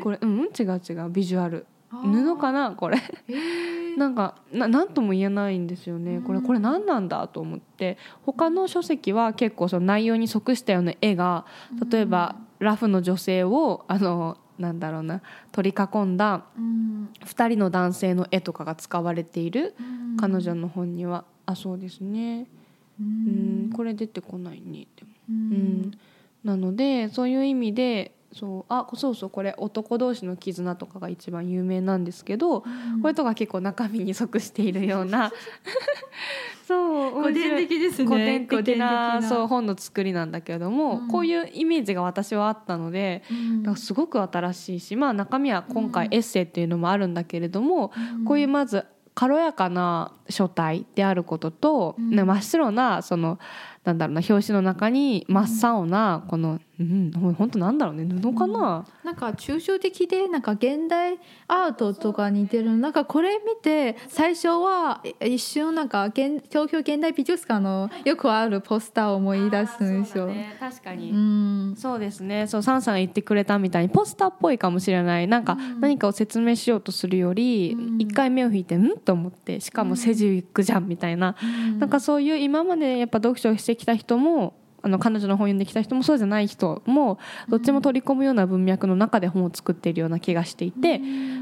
[0.00, 1.66] これうん違う違うビジュアル。
[1.90, 2.98] 布かなこれ。
[3.96, 6.20] なんかななんとも言えないんですよね。
[6.20, 7.96] これこれ何なんだと思って。
[8.22, 11.44] 他の書籍は結構その内容に即したような絵が
[11.90, 17.08] 例えばラフの女性をあのなんだろうな取り囲んだうん。
[17.24, 19.74] 2人の男性の絵とかが使われている
[20.18, 21.24] 彼女の本には。
[21.44, 22.46] あそうですね。
[23.00, 23.70] うん。
[23.74, 25.10] これ出てこないねでも。
[25.28, 25.38] ううん
[25.82, 25.90] ん。
[26.44, 32.66] なのでそういう意味でそうあそうそうこれ男同士の絆とかが一番有名なんですけど、こ
[33.08, 35.32] れとか結構中身に即しているような。
[36.66, 38.08] そう古典的ですね。
[38.08, 41.08] 古典的なそう本の作りなんだけれども、うん。
[41.08, 43.62] こういうイメージが私はあったので、うん。
[43.62, 46.14] だからすごく新しいし、まあ、中身は今回うん。
[46.14, 48.24] エッセイっていうのもあるんだけれども、うん。
[48.24, 48.84] こういうまず
[49.14, 53.38] 軽やかな書体であることと、真っ白なその
[53.86, 62.76] なんだろうな表紙の中に真っ青なこの、うん、本当なんだろうね布かな、なんか抽象的でなんか現代アートとか似てる。
[62.76, 70.28] なんかこれ見て最初はえ一瞬なんか現東京現代美術館のよくあるポスターを思い出すんですよ。
[70.58, 71.12] 確かに。
[71.12, 71.74] うん。
[71.76, 72.48] そうですね。
[72.48, 75.28] そうサンさんが言ってくれたみたいにポスターっぽいかもしれない。
[75.28, 75.80] なんかうん。
[75.80, 78.00] 何かを説明しようとするよりうん。
[78.00, 78.98] 一回目を引いてん？
[78.98, 81.36] と思ってしかもセジウィックじゃんみたいな。
[81.78, 87.18] なんかそういう今までやっぱ読書をしてきた人もあの彼女の本読んできた人もそうじゃない人も
[87.48, 91.00] どっちも取り込むような文脈の中で本を作っているような気がしていて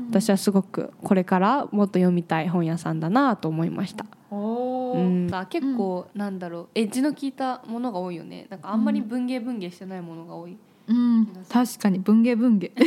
[0.09, 4.07] 私はすごくこれからもっと読みたい本屋さんだなと思いました。
[4.31, 4.99] おー。
[4.99, 6.69] うん、結構なんだろう。
[6.75, 8.47] エッジの効いたものが多いよね。
[8.49, 10.57] なんかあんまり文芸文芸してないものが多い、
[10.87, 12.73] うん、確かに文芸文芸。
[12.77, 12.87] 文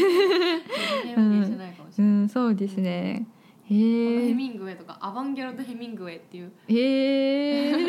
[1.05, 2.89] 芸文芸してないかもしうれない、ん、そうですね。
[2.89, 3.36] へえ。
[3.75, 7.71] ヘミングウェイとかアバンギャルド・ヘミングウェイっていう、へえ。
[7.71, 7.81] まあ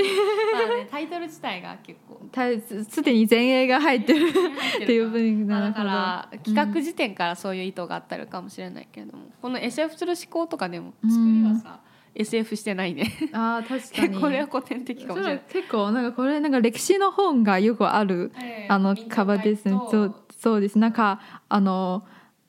[0.76, 2.42] ね、タイトル自体が結構た
[2.90, 4.26] すでに前衛が入ってる。
[4.26, 4.30] っ
[4.82, 11.80] っていう分まあ、だから企画時点からそういう意図があったりかもしれないけれどもこの SF する思考とかでも作りはさ、
[12.14, 14.16] SF してないねああ確かに。
[14.20, 18.32] これは古典的かもしれない結構なんかこれなんか歴史の本がよくある
[18.68, 19.78] あのカバーですね。
[19.90, 20.78] そうそうです。
[20.78, 22.04] なんかあの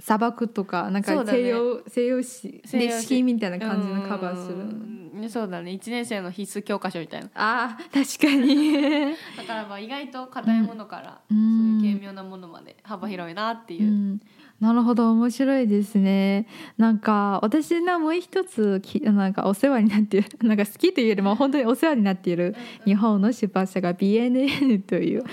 [0.10, 3.02] 砂漠とかなんか西洋、西洋史西洋史。
[3.02, 4.56] 歴史みたいな感じのカバーする。
[4.56, 4.96] うん
[5.28, 5.72] そうだね。
[5.72, 7.28] 1年生の必須教科書みたいな。
[7.36, 9.12] ああ確かに。
[9.38, 11.80] だからまあ意外と硬いものから、うん。
[11.82, 13.84] そういう軽妙なものまで幅広いなっていう。
[13.84, 14.22] う、ん、
[14.60, 16.48] なるほど面白いですね。
[16.78, 22.56] なんか私のもう一つきなんかお世話になっている なんか好きというよりも本当にお世話になっている
[22.86, 25.24] 日本の出版社が BNN という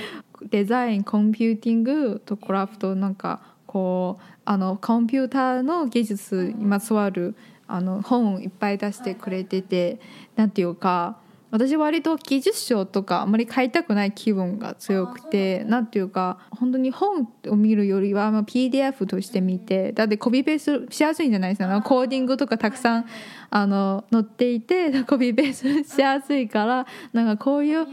[0.51, 10.01] デザインコンピューティングとクラフトなんかこうあのコンピューターの技術にまつわるあの本をいっぱい出してくれてて
[10.35, 11.19] なんていうか
[11.51, 21.83] 私割と技術書とかあんまり買いたくない気分が強くてなんていうか本当に本を見るよりはまあ PDF として見てだってコピペースしやすいんじゃないですか。
[21.83, 23.07] コーディングとかたくさん
[23.51, 27.87] あの載っていて コピペースしやすいからなんかこういう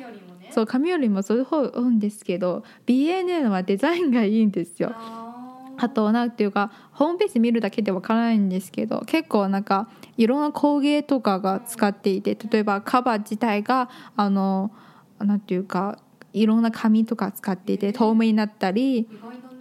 [0.49, 4.95] そう紙よりもそういう方多いんですけど BNN はデザインがいいんですよ。
[5.77, 14.71] あとなんていうかホームページ見るだけでわからないんですけど結構なんかいろんな工芸とかが使っていて例えばカバー自体があの
[15.19, 15.99] なんていうか
[16.33, 19.07] いろんな紙とか使っていて透明になったり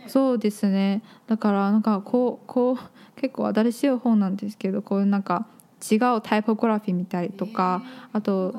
[0.06, 1.02] そうですね。
[1.28, 5.46] だからなんかこうこう結構新しい本なんですけどこういうなんか
[5.90, 7.82] 違うタイポグラフィー見たりとか
[8.12, 8.54] あと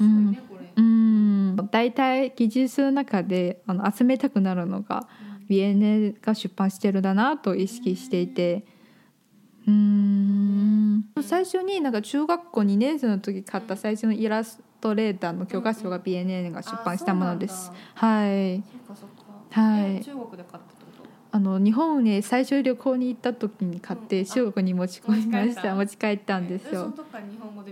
[0.00, 0.36] うん。
[0.76, 1.56] うん。
[1.70, 5.06] 大体技術の中であの集めたくなるのが
[5.48, 8.64] BNA が出版してるだなと意識していて。
[9.66, 11.04] うん。
[11.22, 17.72] 最初になんか中学校2年生の時買った最初のイラストレーターの教科書が BNA が出版したものです。
[17.94, 18.62] はい。
[19.50, 19.96] はい。
[19.96, 20.76] え中国で買った
[21.32, 25.74] あの日本に最初旅行に行った時に買って中国に持ち込みました。
[25.74, 26.38] 持ち帰った。
[26.38, 26.92] んですよ。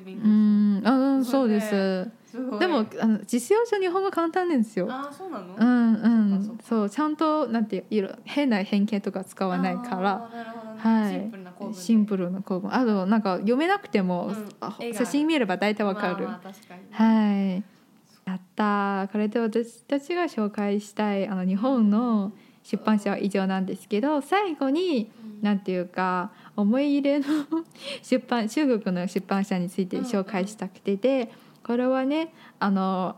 [0.07, 0.83] うん。
[0.85, 2.11] あうんそうです。
[2.59, 4.89] でもあの実用書日本語簡単なんですよ。
[4.91, 5.55] あそうなの？
[5.57, 6.24] うんうん
[6.63, 10.31] そうちゃんとなんていう色変な偏見とか使わないから。
[10.79, 11.31] はい。
[11.73, 14.95] シンプルな構文あとなんか読めなくても、うん。
[14.95, 17.65] 写真見れば大体わかる、まあまあ確かにはい。
[18.27, 19.13] やったー。
[19.13, 22.33] これで私たちが紹介したいあの日本の
[22.65, 25.11] 出版社は以上なんですけど最後に
[25.43, 27.27] なんていうか思い入れの
[28.03, 31.31] 出版中国の出版社について紹介したくてで
[31.63, 33.17] これはねあの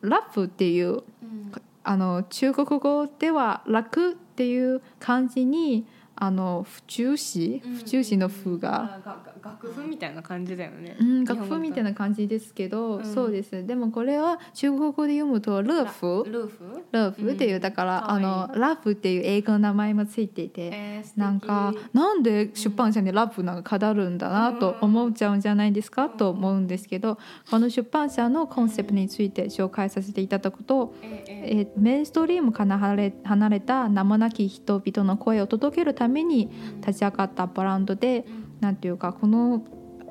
[0.00, 0.96] ラフっていうう
[1.26, 1.52] ん
[1.84, 7.74] あの中国語では楽っていう漢字にあの不中詞うん。
[7.76, 9.00] 不中詞の風が
[9.44, 10.96] 楽譜みたいな感じだよね。
[10.98, 13.04] うん、楽譜みたいなな感じですけど、うん。
[13.04, 13.66] そうです。
[13.66, 16.24] でもこれは中国語で読むとルーフ？
[16.26, 16.82] ルーフ？
[16.92, 26.08] ルーフっていう、うんだからあのラフっていう英語の名前もついていて、えーなんかなんで出版社にラブなんか飾るんだなと思っちゃうんじゃないですか？
[26.08, 27.18] と思うんですけど
[27.50, 36.50] この出版社のコンセプトについて紹介させていただくとえーメインストリームから離れ離れた名もなき人々の声を届けるために
[36.86, 39.64] 立ち上がったブランドでうんなんていうかこの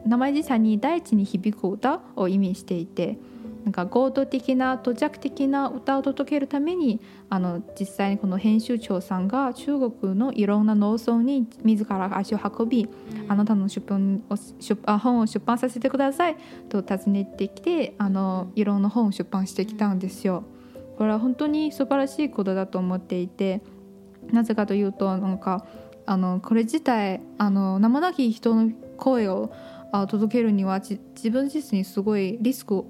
[0.06, 3.18] 名前自体に大地に響く歌を意味していて
[3.64, 12.90] なんか合同的な土着的な歌を届けるためにあの実際にこの編集長さんが中国のいろんな農村に自ら足を運び、
[13.30, 16.36] あなたの出版を出あ本を出版させてください
[16.68, 20.44] と訪ねてきてあのいろんな本を出版してきたんですよ。
[20.98, 23.62] これは本当に素晴らしいことだと思っていて
[24.32, 25.66] なぜかというとなんか
[26.06, 29.54] あのこれ自体あの名もなき人の声を
[29.92, 31.00] あ届けるには自
[31.30, 32.84] 分自身すごいリスク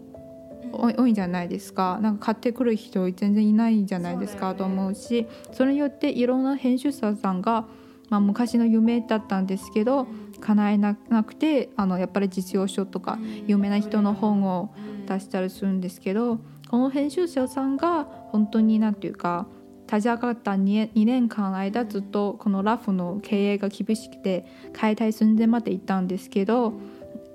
[0.72, 2.00] 多いんじゃないですか。
[2.02, 7.66] なんか買ってくる人全然いないんじゃないですか、と思うしそれによっていろんな編集者さんが、
[8.10, 10.08] まあ、昔の夢だったんですけど
[10.40, 10.96] 叶えな
[11.26, 14.74] くてあのやっぱり実用書とか有名な人の本を
[15.08, 16.40] 出したりするんですけど
[16.70, 19.48] この編集者さんが本当に何て言うか
[19.88, 26.74] 立ち上がった 2, 年間の間ずっとこのラフの経営が厳しくて解体寸前まで行ったんですけど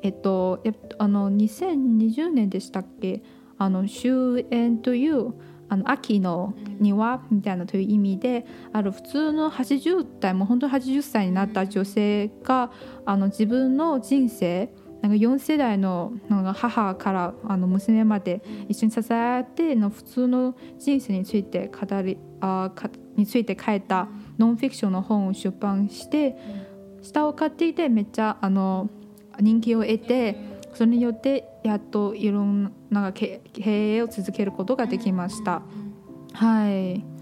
[0.03, 0.63] えっと、
[0.99, 3.23] あの2020年でしたっけ
[3.59, 5.35] あの終焉という
[5.69, 12.71] あの秋の庭みたいなという意味である普通の80代もう本当に80歳になった女性が
[13.05, 26.37] あの自分の人生なんか4世代のなんか母からあの娘まで一緒に支え合っての普通の人生について語りあかについて書いたノンフィクションの本を出版して
[27.03, 28.91] 下を買っていてめっちゃあの
[29.41, 30.37] 人気を得て
[30.75, 35.63] それによってやっといろんな経営を続けることができました。
[36.33, 37.18] はい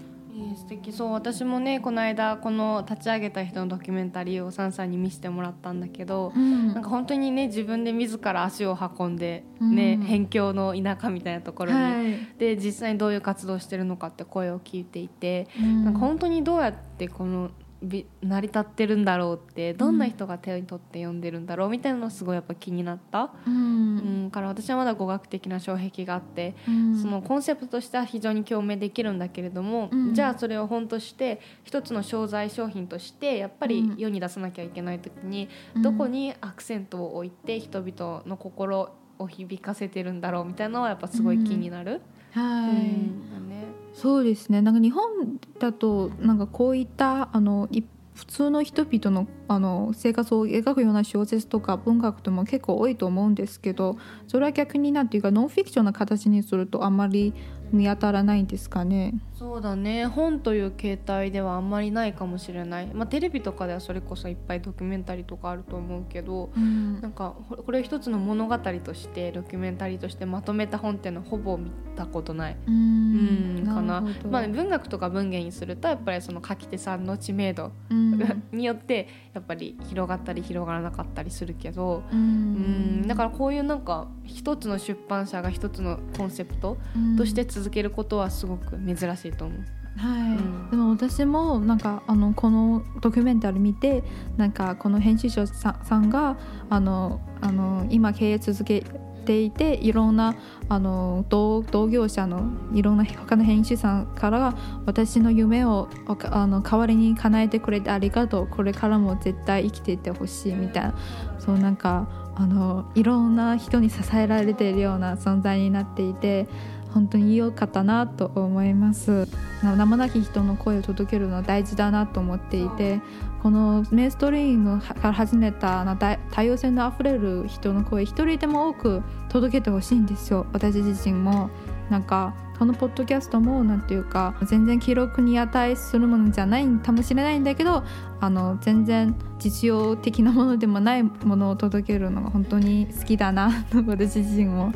[0.57, 0.91] 素敵。
[0.91, 17.51] そう私もねこの間この立ち上げた人のドキュメンタリーをサンさんに見せてもらったんだけど、うん、なんか本当にね自分で自ら足を運んでね、うん、辺境の田舎みたいなところに、はい、で実際にどういう活動してるのかって声を聞いていて、うん、なんか本当にどうやってこの
[17.81, 35.49] 成り立ってるんだろうってどんな人が手に取って読んでるんだろうみたいなのすごいやっぱ気になった、うん、うん、から私はまだ語学的な障壁があって、うん、そのコンセプトとしては非常に共鳴できるんだけれども、うん、じゃあそれを本として一つの商材商品としてやっぱり世に出さなきゃいけない時に、
[35.81, 42.01] どこにアクセントを置いて人々の心を響かせてるんだろうみたいなのはやっぱすごい気になる。
[42.31, 43.56] はい、うんね、
[43.97, 44.61] そうですね。
[44.61, 47.67] なんか日本だとなんかこういったあの
[48.13, 57.33] 普通の人々のあの生活を描くような小説とか文学とも結構多いと思うんですけどそれは逆になんていうかノンフィクションな形にするとあんまり
[57.71, 59.13] 見当たらないんですかね。
[59.37, 60.05] そうだね。
[60.07, 72.57] 本という形態ではあんまりないかもしれない、まあ、テレビとかではそれこそいっぱいドキュメンタリーとかあると思うけど、うん、なんかこれ一つの物語としてドキュメンタリーとしてまとめた本っていうのはほぼ見たことない。
[72.67, 73.47] うん。
[73.67, 74.03] かな。
[74.29, 78.19] まあ、文学とか文芸にするとやっぱりその書き手さんの知名度、うん、
[78.51, 83.07] によってやっぱり広がったり広がらなかったりするけどうん。
[83.07, 86.77] だからこういうなんか一つの出版社が一つのコンセプト
[87.17, 89.59] として続けることはすごく珍しいと思う。
[89.97, 94.03] はい、うん、でも私もなんかあのこのドキュメンタリー見て
[94.37, 96.37] なんかこの編集者さんが
[96.69, 98.83] あのあの今経営続け
[99.25, 100.35] ていていろんな
[100.69, 102.43] あの同同業者の
[102.73, 104.55] いろんな他の編集さんから
[104.85, 110.95] 私の夢をあの代わりに叶えてくれてありがとうこれからも絶対生きていってほしいみたいな
[111.39, 116.47] そうなんかあのいろんな人に支えられているような存在になっていて
[116.93, 119.27] 本当に良かったなと思います。
[119.63, 123.01] 名もなき人の声を届けるのは大事だなと思っていて
[123.41, 125.83] このメインストリームから始めた
[126.31, 130.45] 多様性のあふれる人の声一人でも多く届けてほしいんですよ。
[130.53, 131.49] 私自身も。
[131.89, 137.83] なんかこのポッドキャストもなんていうか全然記録に値するものじゃないかもしれないんだけど
[138.19, 144.73] あの全然実用的なものでもないものを届けるのが本当に好きだなと私自身も。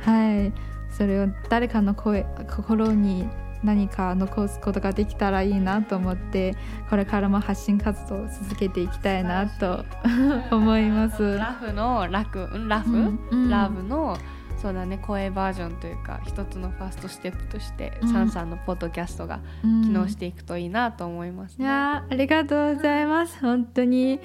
[0.00, 0.52] はい。
[0.96, 3.28] それを誰かの声心に
[3.62, 6.54] 何か残すことができたらいいなと思って
[6.88, 9.84] これからも発信活動を続けていきたいなと
[10.54, 11.36] 思います。
[11.36, 14.16] ラフのラクラフ、うんうん、ラブの
[14.56, 23.38] そうだね声バージョンというか一つのファーストステップとして、うん、サンさんのポッドキャストが機能していくといいなと思います、ね、いやありがとうございます。
[23.40, 24.20] 本当に。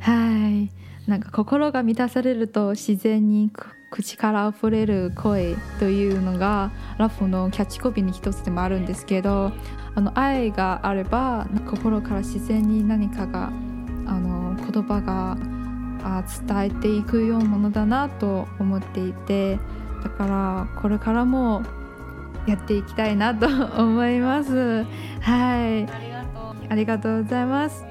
[0.00, 0.70] はい。
[1.08, 3.50] なんか心が満たされると自然に
[3.90, 9.52] 口から溢れる声というのがラフのキャッチコピーに一つでもあるんですけど
[9.94, 13.50] あの愛があれば心から自然に何かがあ
[14.20, 15.36] の言葉が
[16.46, 19.58] 伝えていくようなものだなと思っていて
[20.02, 21.62] だからこれからも
[22.46, 23.46] やっていきたいなと
[23.82, 24.84] 思います。
[25.20, 25.86] はい
[26.70, 27.84] ありがとうございます。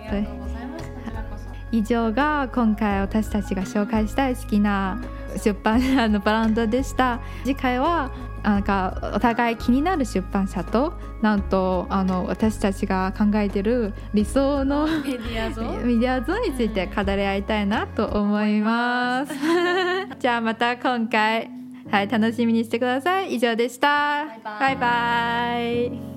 [1.71, 5.01] 以上が今回私たちが紹介したい好きな
[5.37, 8.11] 出版社のブランドでした次回は
[8.43, 15.63] なんかお互い気になる出版社となんとあの私たちが考えてる理想のメディア像？
[15.83, 19.33] メディア像について語り合いたいなと思います。
[20.19, 21.49] じゃあまた今回、
[21.91, 23.35] はい、楽しみにしてください。
[23.35, 24.25] 以上でした。
[24.25, 26.16] バイバイバイバイ